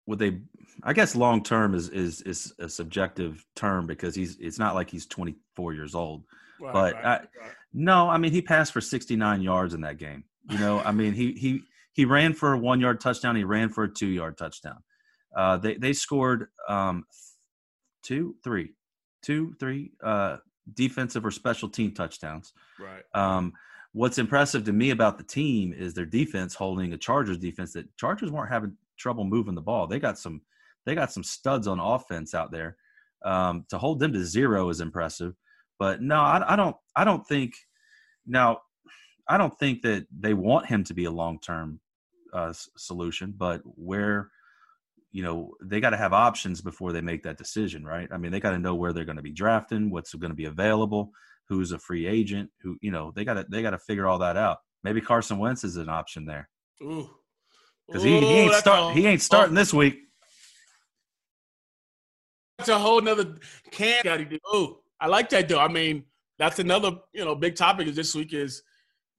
[0.08, 0.39] Would they?
[0.84, 4.38] I guess long term is is is a subjective term because he's.
[4.39, 6.24] It's not like he's 24 years old.
[6.60, 7.52] Right, But right, I- right.
[7.74, 10.26] No, I mean he passed for 69 yards in that game.
[10.50, 11.62] You know, I mean he he
[11.94, 13.36] he ran for a one yard touchdown.
[13.36, 14.84] He ran for a two yard touchdown.
[15.36, 17.06] Uh, they they scored um,
[18.04, 18.74] two, three,
[19.24, 20.38] two, three uh,
[20.74, 22.54] defensive or special team touchdowns.
[22.80, 23.04] right.
[23.16, 23.54] Um,
[23.94, 27.96] what's impressive to me about the team is their defense holding a Chargers defense that
[27.96, 29.88] Chargers weren't having trouble moving the ball.
[29.88, 30.42] They got some
[30.86, 32.76] they got some studs on offense out there.
[33.24, 35.34] Um, to hold them to zero is impressive.
[35.80, 37.54] But no, I, I don't I don't think
[38.26, 38.62] now
[39.30, 41.80] I don't think that they want him to be a long term
[42.34, 43.34] uh, solution.
[43.38, 44.30] But where
[45.12, 48.10] you know they got to have options before they make that decision, right?
[48.12, 50.36] I mean, they got to know where they're going to be drafting, what's going to
[50.36, 51.12] be available
[51.54, 54.20] who's a free agent, who you know they got to they got to figure all
[54.20, 54.58] that out.
[54.84, 56.50] Maybe Carson Wentz is an option there
[56.82, 57.10] Ooh.
[57.88, 60.00] because he, he ain't start he ain't starting oh, this week.
[62.58, 63.36] That's a whole nother
[63.72, 64.39] can.
[64.46, 65.60] Oh, I like that though.
[65.60, 66.04] I mean,
[66.39, 68.63] that's another you know big topic is this week is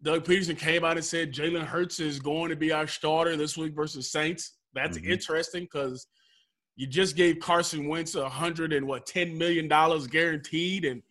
[0.03, 3.57] Doug Pederson came out and said Jalen Hurts is going to be our starter this
[3.57, 4.53] week versus Saints.
[4.75, 5.09] That's Mhm.
[5.09, 6.07] interesting because
[6.77, 11.03] you just gave Carson Wentz a hundred and what ten million dollars guaranteed, and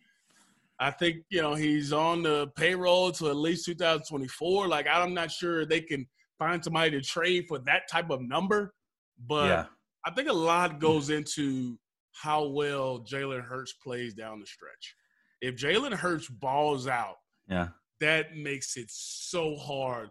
[0.80, 4.68] I think you know he's on the payroll to at least 2024.
[4.68, 6.06] Like I'm not sure they can
[6.38, 8.74] find somebody to trade for that type of number,
[9.26, 9.66] but yeah,
[10.04, 11.78] I think a lot goes into
[12.12, 14.96] how well Jalen Hurts plays down the stretch.
[15.40, 17.16] If Jalen Hurts balls out,
[17.48, 17.68] yeah,
[18.00, 20.08] that makes it so hard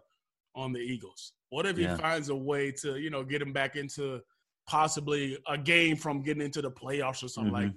[0.54, 1.32] on the Eagles.
[1.50, 1.96] What if he Yeah.
[1.96, 4.20] finds a way to, you know, get him back into
[4.66, 7.66] possibly a game from getting into the playoffs or something like?
[7.66, 7.76] Mm-hmm.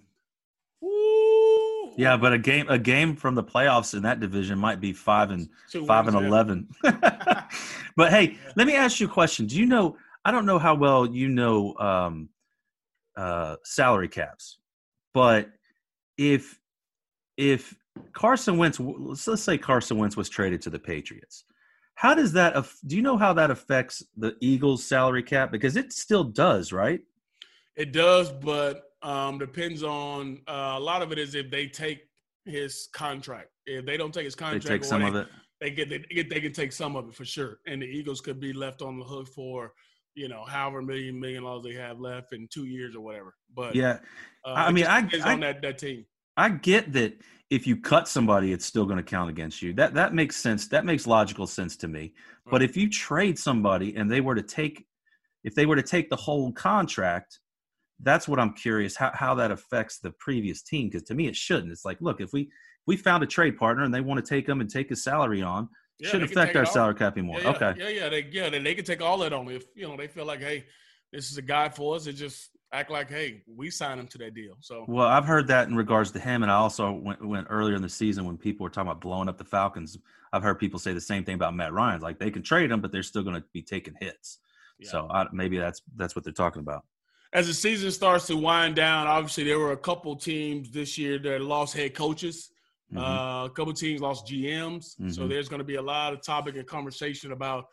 [1.97, 2.17] Yeah.
[2.17, 5.49] But a game a game from the playoffs in that division might be five and
[5.85, 6.67] five and eleven.
[6.81, 9.45] but hey, let me ask you a question.
[9.45, 9.97] Do you know?
[10.23, 12.29] I don't know how well you know um,
[13.15, 14.57] uh, salary caps,
[15.13, 15.49] but
[16.17, 16.59] if
[17.37, 17.75] if
[18.13, 21.45] Carson Wentz, let's, let's say Carson Wentz was traded to the Patriots,
[21.95, 22.55] how does that?
[22.85, 25.51] Do you know how that affects the Eagles' salary cap?
[25.51, 27.01] Because it still does, right?
[27.75, 32.01] It does, but um, depends on uh, a lot of it is if they take
[32.45, 33.49] his contract.
[33.65, 35.27] If they don't take his contract, They take some they, of it.
[35.61, 38.21] they get they, get they can take some of it for sure, and the Eagles
[38.21, 39.73] could be left on the hook for
[40.15, 43.35] you know however million million dollars they have left in two years or whatever.
[43.53, 43.99] But Yeah,
[44.45, 46.05] uh, I mean, I- I- on that that team.
[46.37, 49.73] I get that if you cut somebody, it's still going to count against you.
[49.73, 50.67] That that makes sense.
[50.67, 52.13] That makes logical sense to me.
[52.49, 54.85] But if you trade somebody and they were to take,
[55.43, 57.39] if they were to take the whole contract,
[58.01, 60.89] that's what I'm curious how how that affects the previous team.
[60.89, 61.71] Because to me, it shouldn't.
[61.71, 62.49] It's like, look, if we
[62.85, 65.41] we found a trade partner and they want to take him and take his salary
[65.41, 67.39] on, Yeah, should affect our salary cap anymore.
[67.39, 67.73] Yeah, yeah, okay.
[67.79, 68.49] Yeah, yeah, they, yeah.
[68.49, 70.65] They, they can take all that on if you know they feel like, hey,
[71.11, 72.07] this is a guy for us.
[72.07, 74.55] It just act like, hey, we signed him to that deal.
[74.59, 77.75] So Well, I've heard that in regards to him, and I also went, went earlier
[77.75, 79.97] in the season when people were talking about blowing up the Falcons.
[80.33, 82.01] I've heard people say the same thing about Matt Ryan.
[82.01, 84.39] Like they can trade him, but they're still going to be taking hits.
[84.79, 84.89] Yeah.
[84.89, 86.83] So I, maybe that's that's what they're talking about.
[87.37, 91.19] As the season starts to wind down, obviously there were a couple teams this year
[91.19, 92.49] that lost head coaches.
[92.91, 92.97] Mhm.
[92.97, 94.95] Uh, a couple teams lost GMs.
[95.13, 95.29] So Mhm.
[95.29, 97.65] there's going to be a lot of topic and conversation about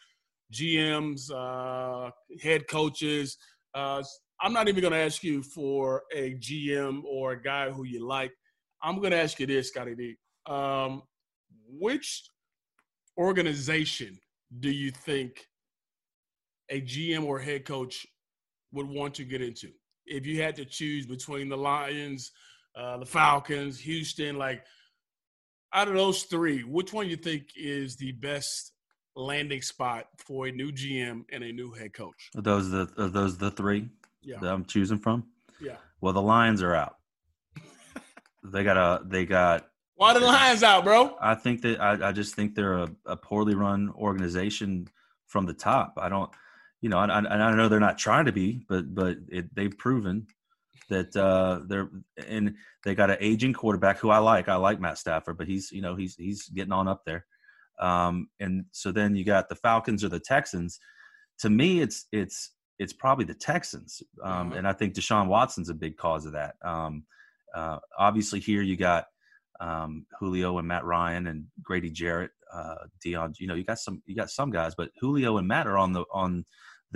[0.52, 2.10] GMs, uh,
[2.42, 3.38] head coaches.
[3.72, 4.02] Uh,
[4.42, 8.04] I'm not even going to ask you for a GM or a guy who you
[8.04, 8.32] like.
[8.82, 10.16] I'm going to ask you this, Scotty D.
[10.44, 11.04] Um,
[11.66, 12.28] which
[13.16, 14.20] organization
[14.60, 15.48] do you think
[16.68, 18.06] a GM or head coach
[18.74, 19.70] would want to get into?
[20.06, 22.32] If you had to choose between the Lions,
[22.76, 24.62] uh, the Falcons, Houston, like
[25.72, 28.72] out of those three, which one you think is the best
[29.16, 32.30] landing spot for a new GM and a new head coach?
[32.36, 33.88] Are those the are those the three
[34.22, 35.24] Yeah, that I'm choosing from?
[35.60, 35.76] yeah.
[36.00, 36.96] Well, the Lions are out.
[38.44, 39.68] they got a they got.
[39.96, 41.16] Why the Lions out, bro?
[41.20, 44.88] I think that I, I just think they're a, a poorly run organization
[45.26, 45.94] from the top.
[45.96, 46.30] I don't,
[46.84, 49.76] you know, I, I, I know they're not trying to be, but but it, they've
[49.86, 50.26] proven
[50.90, 51.88] that uh, they're
[52.28, 54.50] and they got an aging quarterback who I like.
[54.50, 57.24] I like Matt Stafford, but he's you know he's he's getting on up there.
[57.80, 60.78] Um, and so then you got the Falcons or the Texans.
[61.38, 64.58] To me, it's it's it's probably the Texans, um, Uh-huh.
[64.58, 66.56] and I think Deshaun Watson's a big cause of that.
[66.62, 67.04] Um,
[67.54, 69.06] uh, obviously, here you got
[69.58, 73.32] um, Julio and Matt Ryan and Grady Jarrett, uh, Deion.
[73.38, 75.92] You know, you got some you got some guys, but Julio and Matt are on
[75.94, 76.44] the on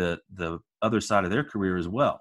[0.01, 0.11] the
[0.43, 0.51] the
[0.87, 2.17] other side of their career as well.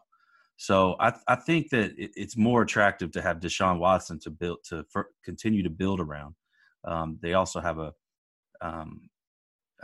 [0.57, 4.59] So I I think that it, it's more attractive to have Deshaun Watson to build
[4.69, 6.33] to for, continue to build around.
[6.91, 7.89] Um, they also have a,
[8.61, 8.89] um,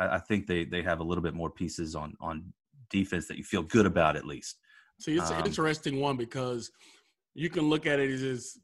[0.01, 2.53] I, I think they they have a little bit more pieces on on
[2.89, 4.53] defense that you feel good about at least.
[4.99, 6.71] See, it's Um, an interesting one because
[7.35, 8.57] you can look at it as, as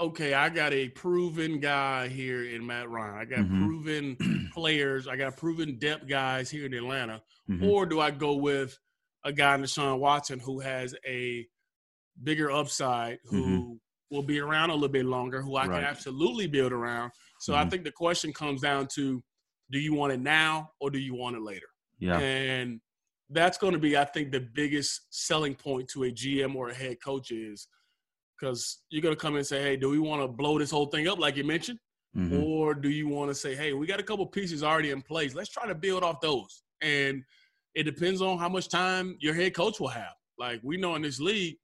[0.00, 3.14] okay, I got a proven guy here in Matt Ryan.
[3.14, 3.66] I got Mhm.
[3.66, 4.16] proven
[4.52, 5.06] players.
[5.06, 7.22] I got proven depth guys here in Atlanta.
[7.48, 7.62] Mhm.
[7.62, 8.78] Or do I go with
[9.24, 11.46] a guy, Deshaun Watson, who has a
[12.22, 13.80] bigger upside, who
[14.10, 15.70] will be around a little bit longer, who I Mm-hmm.
[15.70, 15.80] Right.
[15.80, 17.12] can absolutely build around?
[17.40, 17.70] So I Mhm.
[17.70, 19.22] think the question comes down to
[19.70, 21.66] do you want it now or do you want it later?
[21.98, 22.18] Yeah.
[22.18, 22.80] And
[23.30, 26.74] that's going to be, I think, the biggest selling point to a GM or a
[26.74, 27.66] head coach is
[28.38, 30.70] because you're going to come in and say, hey, do we want to blow this
[30.70, 31.78] whole thing up, like you mentioned?
[32.16, 32.42] Mhm.
[32.42, 35.34] Or do you want to say, hey, we got a couple pieces already in place.
[35.34, 36.62] Let's try to build off those.
[36.80, 37.22] And
[37.74, 40.14] it depends on how much time your head coach will have.
[40.38, 41.56] Like we know in this league,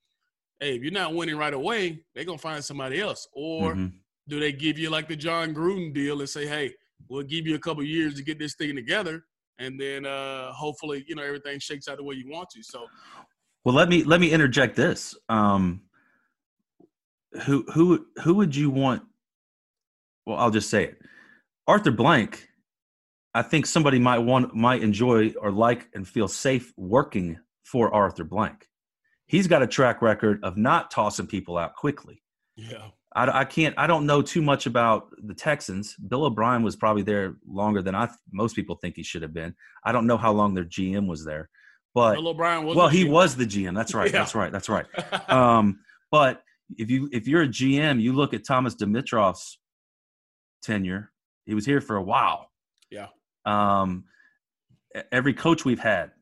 [0.59, 3.29] hey, if you're not winning right away, they're going to find somebody else.
[3.33, 3.93] Or Mhm.
[4.29, 6.75] do they give you like the Jon Gruden deal and say, hey,
[7.09, 9.25] we'll give you a couple years to get this thing together,
[9.59, 12.63] and then uh, hopefully, you know, everything shakes out the way you want to.
[12.63, 12.87] So,
[13.65, 15.17] Well, let me let me interject this.
[15.29, 15.83] Um,
[17.45, 19.03] who who who would you want?
[20.27, 20.99] Well, I'll just say it.
[21.67, 22.47] Arthur Blank.
[23.33, 28.25] I think somebody might want might enjoy or like and feel safe working for Arthur
[28.25, 28.67] Blank.
[29.27, 32.21] He's got a track record of not tossing people out quickly.
[32.57, 33.75] yeah, I, I can't.
[33.79, 35.95] I don't know too much about the Texans.
[35.97, 39.55] Bill O'Brien was probably there longer than I most people think he should have been.
[39.85, 41.49] I don't know how long their GM was there,
[41.95, 42.77] but Bill O'Brien was.
[42.77, 43.11] well, he GM.
[43.11, 43.77] was the GM.
[43.77, 44.11] That's right.
[44.13, 44.19] Yeah.
[44.19, 44.51] That's right.
[44.51, 44.87] That's right.
[45.31, 45.79] Um,
[46.11, 46.43] but
[46.77, 49.59] if you if you're a GM, you look at Thomas Dimitroff's
[50.63, 51.13] tenure.
[51.47, 52.51] He was here for a while.
[52.91, 53.09] Yeah.
[53.45, 54.05] Um,
[55.11, 56.13] every coach we've had,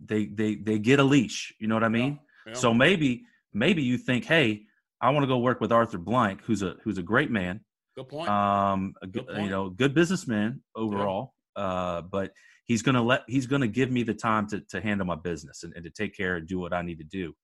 [0.00, 1.54] they they they get a leash.
[1.58, 2.18] You know what I mean?
[2.46, 2.54] Yeah.
[2.54, 4.62] So maybe maybe you think, hey,
[5.00, 7.60] I want to go work with Arthur Blank, who's a who's a great man,
[7.96, 8.28] good point.
[8.28, 11.34] um, a good, Good you know, good businessman overall.
[11.54, 12.32] Uh, but
[12.64, 15.72] he's gonna let he's gonna give me the time to to handle my business and,
[15.74, 17.34] and to take care and do what I need to do.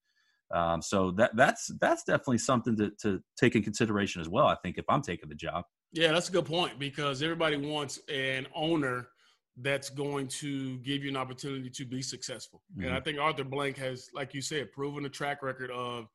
[0.55, 4.47] Um, so that that's that's definitely something to to take in consideration as well.
[4.47, 5.65] I think if I'm taking the job.
[5.93, 9.09] Yeah, that's a good point because everybody wants an owner
[9.61, 12.63] that's going to give you an opportunity to be successful.
[12.81, 16.07] And I think Arthur Blank has, like you said, proven a track record of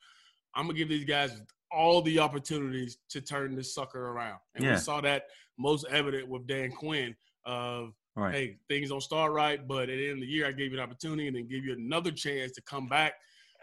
[0.56, 1.42] I'm gonna give these guys
[1.72, 4.40] all the opportunities to turn this sucker around.
[4.56, 4.74] And Yeah.
[4.74, 5.24] we saw that
[5.58, 8.34] most evident with Dan Quinn of right.
[8.34, 10.78] hey, things don't start right, but at the end of the year, I gave you
[10.78, 13.14] an opportunity and then give you another chance to come back.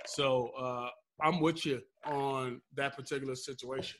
[0.06, 0.88] So uh,
[1.22, 3.98] I'm with you on that particular situation.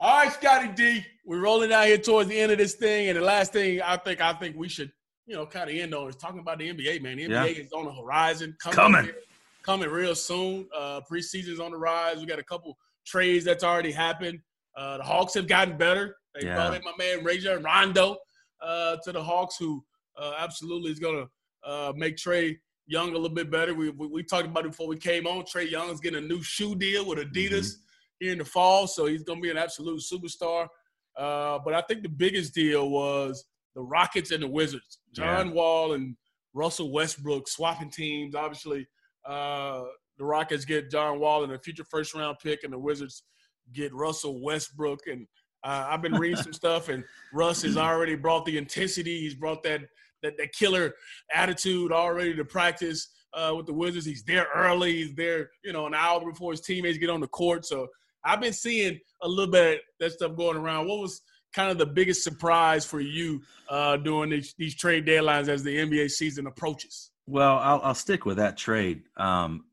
[0.00, 3.16] All right, Scotty D, we're rolling out here towards the end of this thing, and
[3.16, 4.90] the last thing I think I think we should,
[5.26, 7.00] you know, kind of end on is talking about the NBA.
[7.02, 7.62] Man, the NBA Yeah.
[7.62, 9.04] is on the horizon, Coming.
[9.04, 9.16] here,
[9.64, 10.68] coming real soon.
[10.76, 12.18] Uh, preseason's on the rise.
[12.18, 12.76] We got a couple
[13.06, 14.40] trades that's already happened.
[14.76, 16.16] Uh, the Hawks have gotten better.
[16.34, 16.54] They Yeah.
[16.54, 18.16] brought in my man Rajon Rondo
[18.60, 19.84] uh, to the Hawks, who
[20.16, 22.56] uh, absolutely is going to uh, make Trae
[22.86, 23.74] Young a little bit better.
[23.74, 25.44] We, we, we talked about it before we came on.
[25.44, 27.74] Trae Young's getting a new shoe deal with Adidas
[28.20, 30.68] here in the fall, so he's going to be an absolute superstar.
[31.16, 34.98] Uh, but I think the biggest deal was the Rockets and the Wizards.
[35.12, 36.16] John Wall and
[36.52, 38.34] Russell Westbrook swapping teams.
[38.34, 38.86] Obviously,
[39.26, 39.84] uh,
[40.18, 43.24] the Rockets get John Wall and a future first round pick, and the Wizards
[43.72, 45.00] get Russell Westbrook.
[45.10, 45.26] And
[45.64, 49.20] uh, I've been reading some stuff, and Russ has already brought the intensity.
[49.20, 49.80] He's brought that
[50.24, 50.94] that, that killer
[51.32, 54.06] attitude already to practice uh, with the Wizards.
[54.06, 54.92] He's there early.
[54.92, 57.64] He's there, you know, an hour before his teammates get on the court.
[57.64, 57.88] So
[58.24, 60.88] I've been seeing a little bit of that stuff going around.
[60.88, 61.20] What was
[61.54, 65.76] kind of the biggest surprise for you uh, during these, these trade deadlines as the
[65.76, 67.10] NBA season approaches?
[67.26, 69.02] Well, I'll, I'll stick with that trade.
[69.16, 69.64] Um,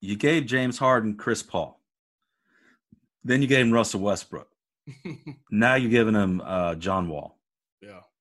[0.00, 1.80] you gave James Harden Chris Paul.
[3.24, 4.48] Then you gave him Russell Westbrook.
[5.50, 7.35] Now you're giving him uh, John Wall.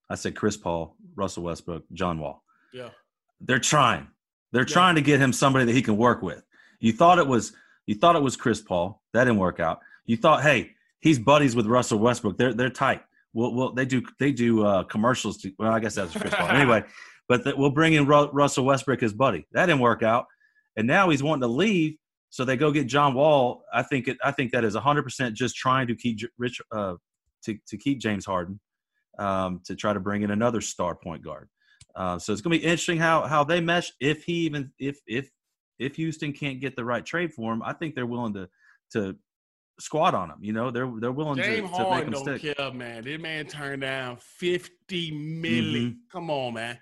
[0.09, 2.43] I said Chris Paul, Russell Westbrook, John Wall.
[2.73, 2.89] yeah,
[3.41, 4.07] They're trying.
[4.51, 4.73] They're Yeah.
[4.73, 6.43] trying to get him somebody that he can work with.
[6.79, 7.53] You thought it was
[7.87, 9.01] you thought it was Chris Paul.
[9.13, 9.79] That didn't work out.
[10.05, 12.37] You thought, hey, he's buddies with Russell Westbrook.
[12.37, 13.01] They're they're tight.
[13.33, 15.37] Well, well they do they do uh, commercials.
[15.39, 16.47] To, well, I guess that's Chris Paul.
[16.49, 16.83] Anyway,
[17.27, 19.45] but th- we'll bring in Ru- Russell Westbrook as buddy.
[19.51, 20.25] That didn't work out,
[20.77, 21.95] and now he's wanting to leave.
[22.29, 23.63] So they go get John Wall.
[23.73, 24.17] I think it.
[24.23, 26.95] I think that is 100 percent just trying to keep Rich uh,
[27.43, 28.59] to to keep James Harden
[29.19, 31.49] um, to try to bring in another star point guard.
[31.95, 33.91] Uh, so it's going to be interesting how how they mesh.
[33.99, 35.29] If he even if if
[35.79, 38.49] if Houston can't get the right trade for him, I think they're willing to
[38.93, 39.15] to
[39.79, 40.37] squat on him.
[40.41, 42.57] You know, they're they're willing to, James to make Harden him don't stick.
[42.57, 43.03] care, man.
[43.03, 45.91] This man turned down 50 milli.
[45.91, 45.95] Mhm.
[46.11, 46.79] Come on, man.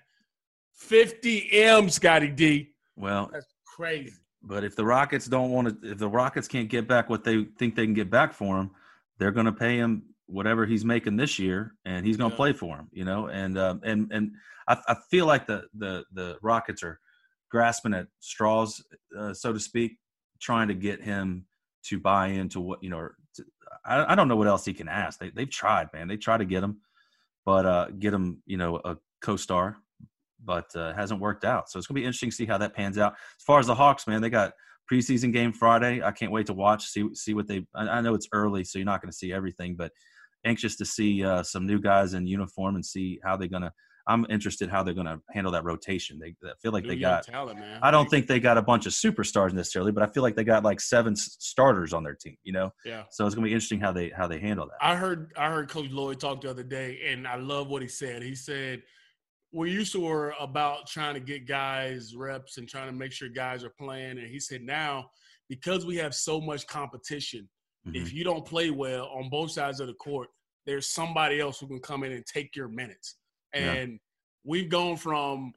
[0.72, 2.70] 50 M, Scotty D.
[2.96, 4.12] Well, That's crazy.
[4.42, 7.44] but if the Rockets don't want to, if the Rockets can't get back what they
[7.58, 8.70] think they can get back for him,
[9.18, 10.02] they're going to pay him
[10.34, 12.38] whatever he's making this year, and he's going to Yeah.
[12.44, 12.88] play for him.
[12.92, 14.32] You know, and um, and and
[14.68, 16.98] I, I feel like the the the Rockets are
[17.50, 18.82] grasping at straws,
[19.18, 19.98] uh, so to speak,
[20.40, 21.46] trying to get him
[21.84, 22.98] to buy into what you know.
[22.98, 23.44] or To,
[23.84, 25.18] I, I don't know what else he can ask.
[25.18, 26.08] They they've tried, man.
[26.08, 26.80] They try to get him,
[27.44, 29.76] but uh, get him, you know, a co-star,
[30.44, 31.70] but uh, it hasn't worked out.
[31.70, 33.12] So it's gonna be interesting to see how that pans out.
[33.38, 34.52] As far as the Hawks, man, they got
[34.90, 36.02] preseason game Friday.
[36.02, 37.66] I can't wait to watch, see see what they.
[37.74, 39.92] I, I know it's early, so you're not going to see everything, but
[40.44, 43.72] anxious to see uh, some new guys in uniform and see how they're gonna.
[44.06, 46.18] I'm interested how they're gonna handle that rotation.
[46.18, 47.24] They I feel like New they got.
[47.24, 47.78] talent, man.
[47.82, 50.44] I don't think they got a bunch of superstars necessarily, but I feel like they
[50.44, 52.36] got like seven starters on their team.
[52.42, 53.04] You know, Yeah.
[53.10, 54.76] so it's gonna be interesting how they how they handle that.
[54.86, 57.88] I heard I heard Coach Lloyd talk the other day, and I love what he
[57.88, 58.22] said.
[58.22, 58.82] He said
[59.52, 63.28] we used to were about trying to get guys reps and trying to make sure
[63.28, 65.08] guys are playing, and he said now
[65.48, 67.48] because we have so much competition,
[67.86, 67.96] Mhm.
[67.96, 70.28] if you don't play well on both sides of the court,
[70.66, 73.16] there's somebody else who can come in and take your minutes.
[73.54, 73.72] Yeah.
[73.72, 74.00] And
[74.44, 75.52] we've gone from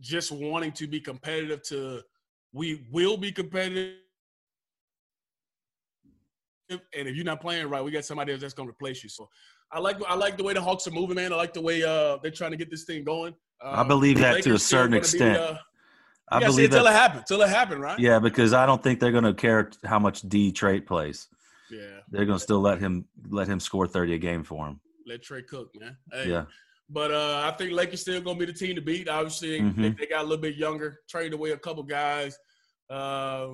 [0.00, 2.02] just wanting to be competitive to
[2.52, 3.96] we will be competitive.
[6.70, 9.08] And if you're not playing right, we got somebody else that's going to replace you.
[9.08, 9.28] So
[9.70, 11.32] I like I like the way the Hawks are moving, man.
[11.32, 13.34] I like the way uh, they're trying to get this thing going.
[13.62, 15.36] Uh, I believe that to a certain gonna be, extent.
[15.38, 15.58] uh,
[16.30, 16.86] I you gotta see believe that.
[16.86, 17.24] it happened.
[17.26, 17.98] Till it happened, right?
[17.98, 21.28] Yeah, because I don't think they're gonna care how much D Trade plays.
[21.72, 22.00] Yeah.
[22.10, 24.80] They're gonna still let him let him score 30 a game for him.
[25.06, 25.96] Let Trae cook, man.
[26.12, 26.44] Hey, Yeah.
[26.90, 29.08] But uh, I think Lakers still gonna be the team to beat.
[29.08, 29.98] Obviously, they, Mhm.
[29.98, 32.36] they got a little bit younger, traded away a couple guys.
[32.90, 33.48] Uh,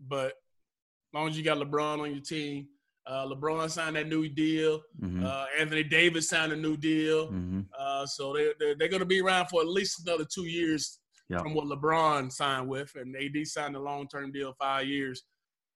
[0.00, 2.68] but as long as you got LeBron on your team,
[3.06, 4.82] uh, LeBron signed that new deal.
[5.00, 7.28] hmm Uh, Anthony Davis signed a new deal.
[7.28, 10.44] hmm Uh, so they, they're, they're going to be around for at least another two
[10.46, 11.38] years Yeah.
[11.38, 15.22] from what LeBron signed with, and AD signed a long term deal, five years.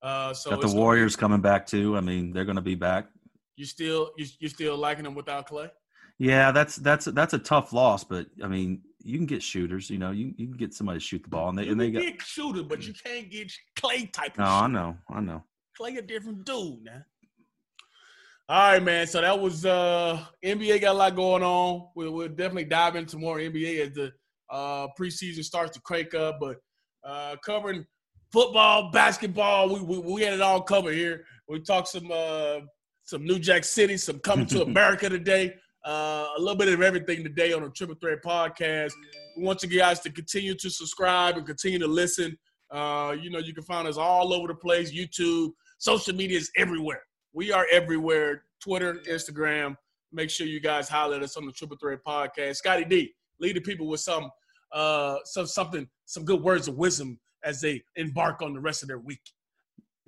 [0.03, 1.97] Uh, so Got the Warriors coming back too.
[1.97, 3.09] I mean, they're gonna be back.
[3.57, 5.71] you still you, you still liking them without Clay?
[6.19, 9.89] Yeah, that's that's that's a tough loss, but I mean, you can get shooters.
[9.91, 11.81] You know, you, you can get somebody to shoot the ball, and they You and
[11.81, 12.03] they can got.
[12.03, 14.33] get shooter, but you can't get Clay type.
[14.33, 15.45] Of No, I know, I know.
[15.77, 17.05] Clay a different dude, man.
[18.49, 19.07] All right, man.
[19.07, 21.89] So that was uh NBA got a lot going on.
[21.95, 24.13] We'll, we'll definitely dive into more NBA as the
[24.51, 26.57] uh preseason starts to crank up, but
[27.05, 27.87] uh covering
[28.33, 31.25] football, basketball, we we, we had it all covered here.
[31.49, 32.61] We talked some uh
[33.05, 35.55] some New Jack City, some coming to America today.
[35.85, 38.93] Uh, a little bit of everything today on the Triple Threat podcast.
[39.37, 42.39] We want you guys to continue to subscribe and continue to listen.
[42.71, 46.53] Uh, you know, you can find us all over the place YouTube, social media is
[46.57, 47.03] everywhere.
[47.33, 49.77] We are everywhere Twitter, Instagram.
[50.13, 52.57] Make sure you guys holler at us on the Triple Threat podcast.
[52.57, 54.31] Scotty D, lead the people with some,
[54.71, 58.89] uh, some something, some good words of wisdom as they embark on the rest of
[58.89, 59.23] their week.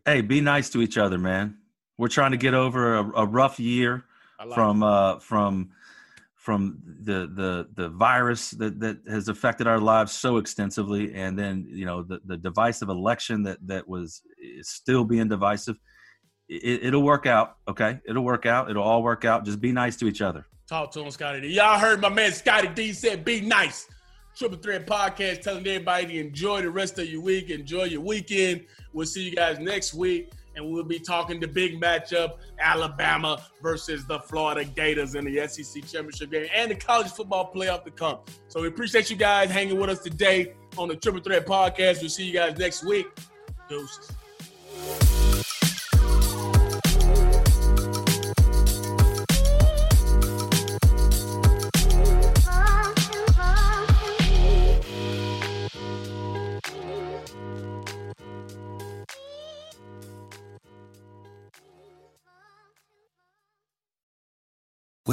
[0.05, 1.59] Hey, be nice to each other, man.
[1.97, 4.05] We're trying to get over a, a rough year
[4.39, 5.71] like from uh, from
[6.37, 11.65] from the the the virus that that has affected our lives so extensively, and then
[11.69, 15.77] you know the the divisive election that that was is still being divisive.
[16.49, 18.01] It, it'll work out, okay?
[18.07, 18.71] It'll work out.
[18.71, 19.47] It'll all work out.
[19.47, 20.45] Just be nice to each other.
[20.69, 21.49] Talk to him, Scotty D.
[21.49, 23.87] Y'all heard my man Scotty D said, be nice.
[24.37, 28.65] Triple Threat Podcast telling everybody to enjoy the rest of your week, enjoy your weekend.
[28.93, 34.05] We'll see you guys next week, and we'll be talking the big matchup Alabama versus
[34.07, 38.19] the Florida Gators in the SEC Championship game and the college football playoff to come.
[38.49, 42.01] So we appreciate you guys hanging with us today on the Triple Threat Podcast.
[42.01, 43.07] We'll see you guys next week.
[43.69, 44.11] Deuces.